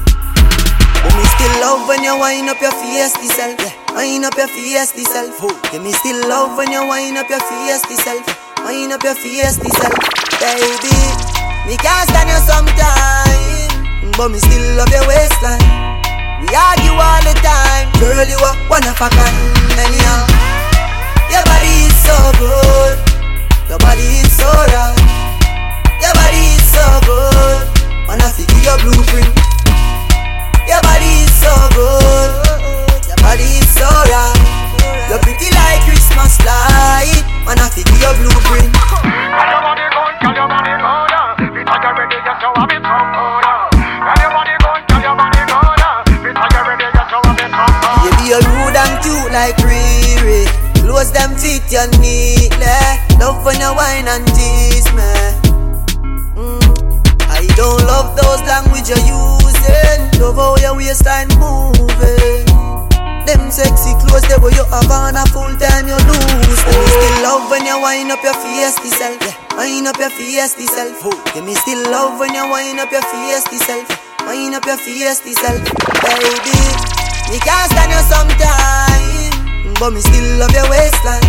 [1.01, 3.59] But me still love when you wind up your face self.
[3.59, 3.84] Yeah.
[3.95, 5.39] Wind up your face self.
[5.71, 8.27] Yeah, me still love when you wind up your face self.
[8.67, 9.95] Wind up your face self,
[10.43, 10.99] baby.
[11.63, 15.63] Me can't stand you sometime, but me still love your waistline.
[16.43, 17.87] We argue all the time.
[18.03, 19.37] Girl, you are one of a kind.
[19.79, 20.27] Anyhow,
[21.31, 22.99] your body is so good.
[23.69, 24.99] Your body is so right.
[26.03, 27.63] Your body is so good.
[28.11, 29.31] Wanna see your blueprint.
[30.67, 32.44] Your body is so good.
[33.15, 34.35] Your body is so right.
[35.07, 37.23] You're pretty like Christmas light.
[37.47, 38.75] Man, I think your blueprint.
[38.75, 42.35] Your body your body you're ready, your
[44.75, 45.45] body your body
[46.35, 46.83] like ready,
[48.83, 50.43] and like Riri.
[50.83, 52.67] Close them teeth, you neatly.
[53.19, 55.11] Love when you whine and tease me.
[56.35, 56.67] Mm.
[57.31, 60.19] I don't love those language you're using.
[60.19, 62.44] Love how your waistline moving.
[63.25, 66.61] Them sexy clothes, they where you have on a full time you lose.
[66.69, 69.17] And me still love when you wind up your face self.
[69.17, 71.01] Yeah, wind up your face self.
[71.33, 73.89] Yeah, me still love when you wind up your face self.
[74.29, 75.57] Wind up your face self,
[76.05, 76.57] baby.
[77.33, 81.25] Me can't stand you sometime, but me still love your waistline.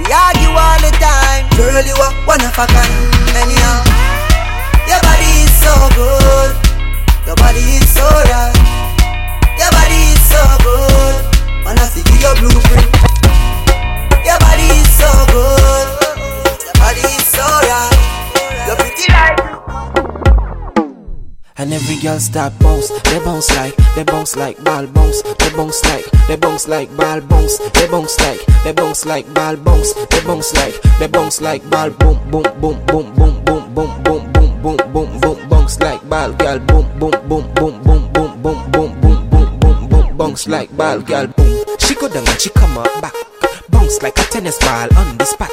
[0.00, 1.84] We argue all the time, girl.
[1.84, 2.96] You are one of a kind.
[3.36, 3.84] Anyhow,
[4.88, 6.50] your body is so good.
[7.28, 8.59] Your body is so right.
[10.40, 11.14] So good.
[11.66, 12.88] Wanna see your blueprint.
[14.24, 15.86] Your body is so good.
[16.64, 17.96] Your body is so right.
[18.66, 19.36] You're pretty like.
[21.58, 25.84] And every girl start bounce, they bounce like, they bounce like ball bounce, they bounce
[25.84, 30.24] like, they bounce like ball bounce, they bounce like, they bounce like ball bounce, they
[30.24, 34.32] bounce like, they bounce like ball boom boom boom boom boom boom boom boom boom
[34.62, 39.00] boom boom boom bounce like ball girl boom boom boom boom boom boom boom boom
[39.00, 39.19] boom
[40.20, 41.64] bounce like ball girl boom.
[41.78, 43.14] She go down and she come up back,
[43.70, 45.50] bounce like a tennis ball on the spot.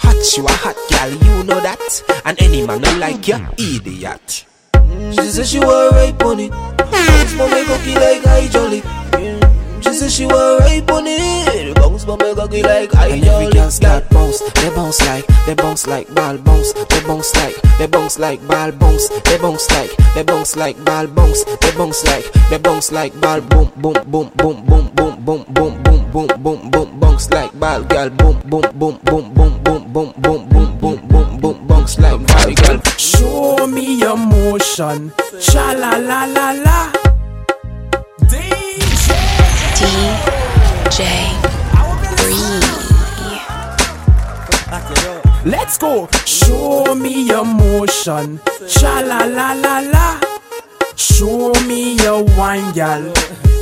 [0.00, 4.46] Hot you a hot girl, you know that, and any man don't like you, idiot.
[5.12, 6.50] She said she was right on it.
[6.50, 8.95] Make cocky like I jolly.
[9.86, 11.74] She said she was right on it.
[11.76, 13.46] Bounce my make cocky like I and jolly.
[13.46, 14.40] every girl start bounce.
[14.52, 16.72] They bounce like, they bounce like ball bounce.
[16.72, 19.08] They bounce like, they bounce like ball bounce.
[19.08, 21.44] They bounce like, they bounce like ball bounce.
[21.44, 25.84] They bounce like, they bounce like ball boom boom boom boom boom boom boom boom
[25.84, 30.12] boom boom boom boom bounce like ball girl boom boom boom boom boom boom boom
[30.16, 32.80] boom boom boom boom boom bounce like ball girl.
[32.98, 35.12] Show me your motion.
[35.40, 37.05] Sha la la la la.
[39.76, 41.04] DJ
[45.44, 46.08] Let's go.
[46.24, 48.40] Show me your motion.
[48.66, 50.20] Sha la la la la.
[50.96, 53.12] Show me your wine, gal.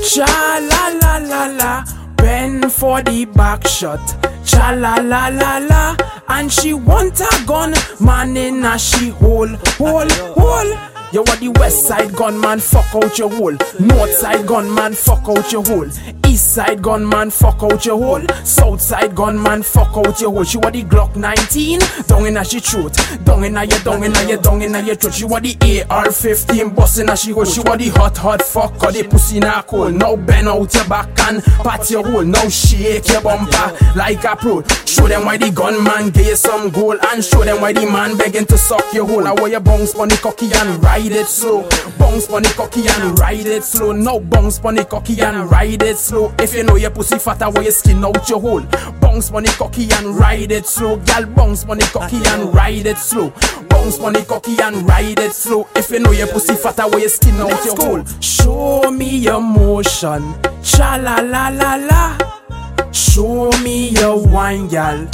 [0.04, 0.24] Sha
[0.70, 1.84] la la la la.
[2.16, 4.00] Bend for the back shot.
[4.44, 5.96] Cha la la la la.
[6.28, 10.08] And she want a gun, man in a she hole, hole,
[10.38, 10.93] hole.
[11.14, 13.56] You are the west side gunman, fuck out your hole.
[13.78, 15.88] North side gunman, fuck out your hole.
[16.34, 18.26] East side gunman, fuck out your hole.
[18.42, 20.42] South side gunman, fuck out your hole.
[20.42, 21.78] She want the Glock 19,
[22.08, 22.92] down in a she throat.
[23.24, 25.14] Down in a your, down in a your, down in a your throat.
[25.14, 25.54] She want the
[25.88, 27.44] AR-15, busting a she hole.
[27.44, 29.94] She want the hot, hot fuck, or the pussy in a cold.
[29.94, 32.24] Now bend out your back and pat your hole.
[32.24, 34.64] Now shake your bumper like a pro.
[34.86, 38.46] Show them why the gunman gave some goal and show them why the man begging
[38.46, 39.24] to suck your hole.
[39.24, 41.62] I want you bounce on the cocky and ride it slow.
[41.96, 43.92] Bounce on the cocky and ride it slow.
[43.92, 46.23] Now bounce on the cocky and ride it slow.
[46.38, 48.62] If you know your pussy fat, I want you skin out your hole.
[49.00, 50.96] Bounce on the cocky and ride it slow.
[50.98, 53.30] Gal bounce on the cocky and ride it slow.
[53.68, 55.66] Bounce on the cocky and ride it slow.
[55.74, 58.04] If you know your pussy fat, I want you skin out your hole.
[58.20, 60.34] Show me your motion.
[60.62, 62.90] Cha la la la la.
[62.92, 65.08] Show me your wine, gal.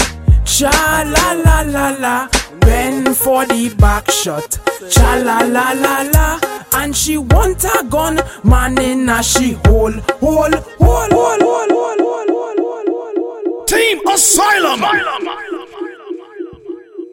[0.45, 0.71] Cha
[1.07, 2.29] la la la la.
[2.71, 4.61] Bend for the back shot.
[4.91, 6.39] Cha la la la la.
[6.75, 9.91] And she want a gun, man in a she hole,
[10.23, 13.65] hole, hole, hole, hole, hole, hole, hole.
[13.65, 14.83] Team Asylum.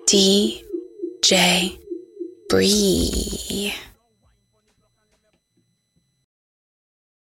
[0.05, 1.79] DJ
[2.49, 3.73] Bree.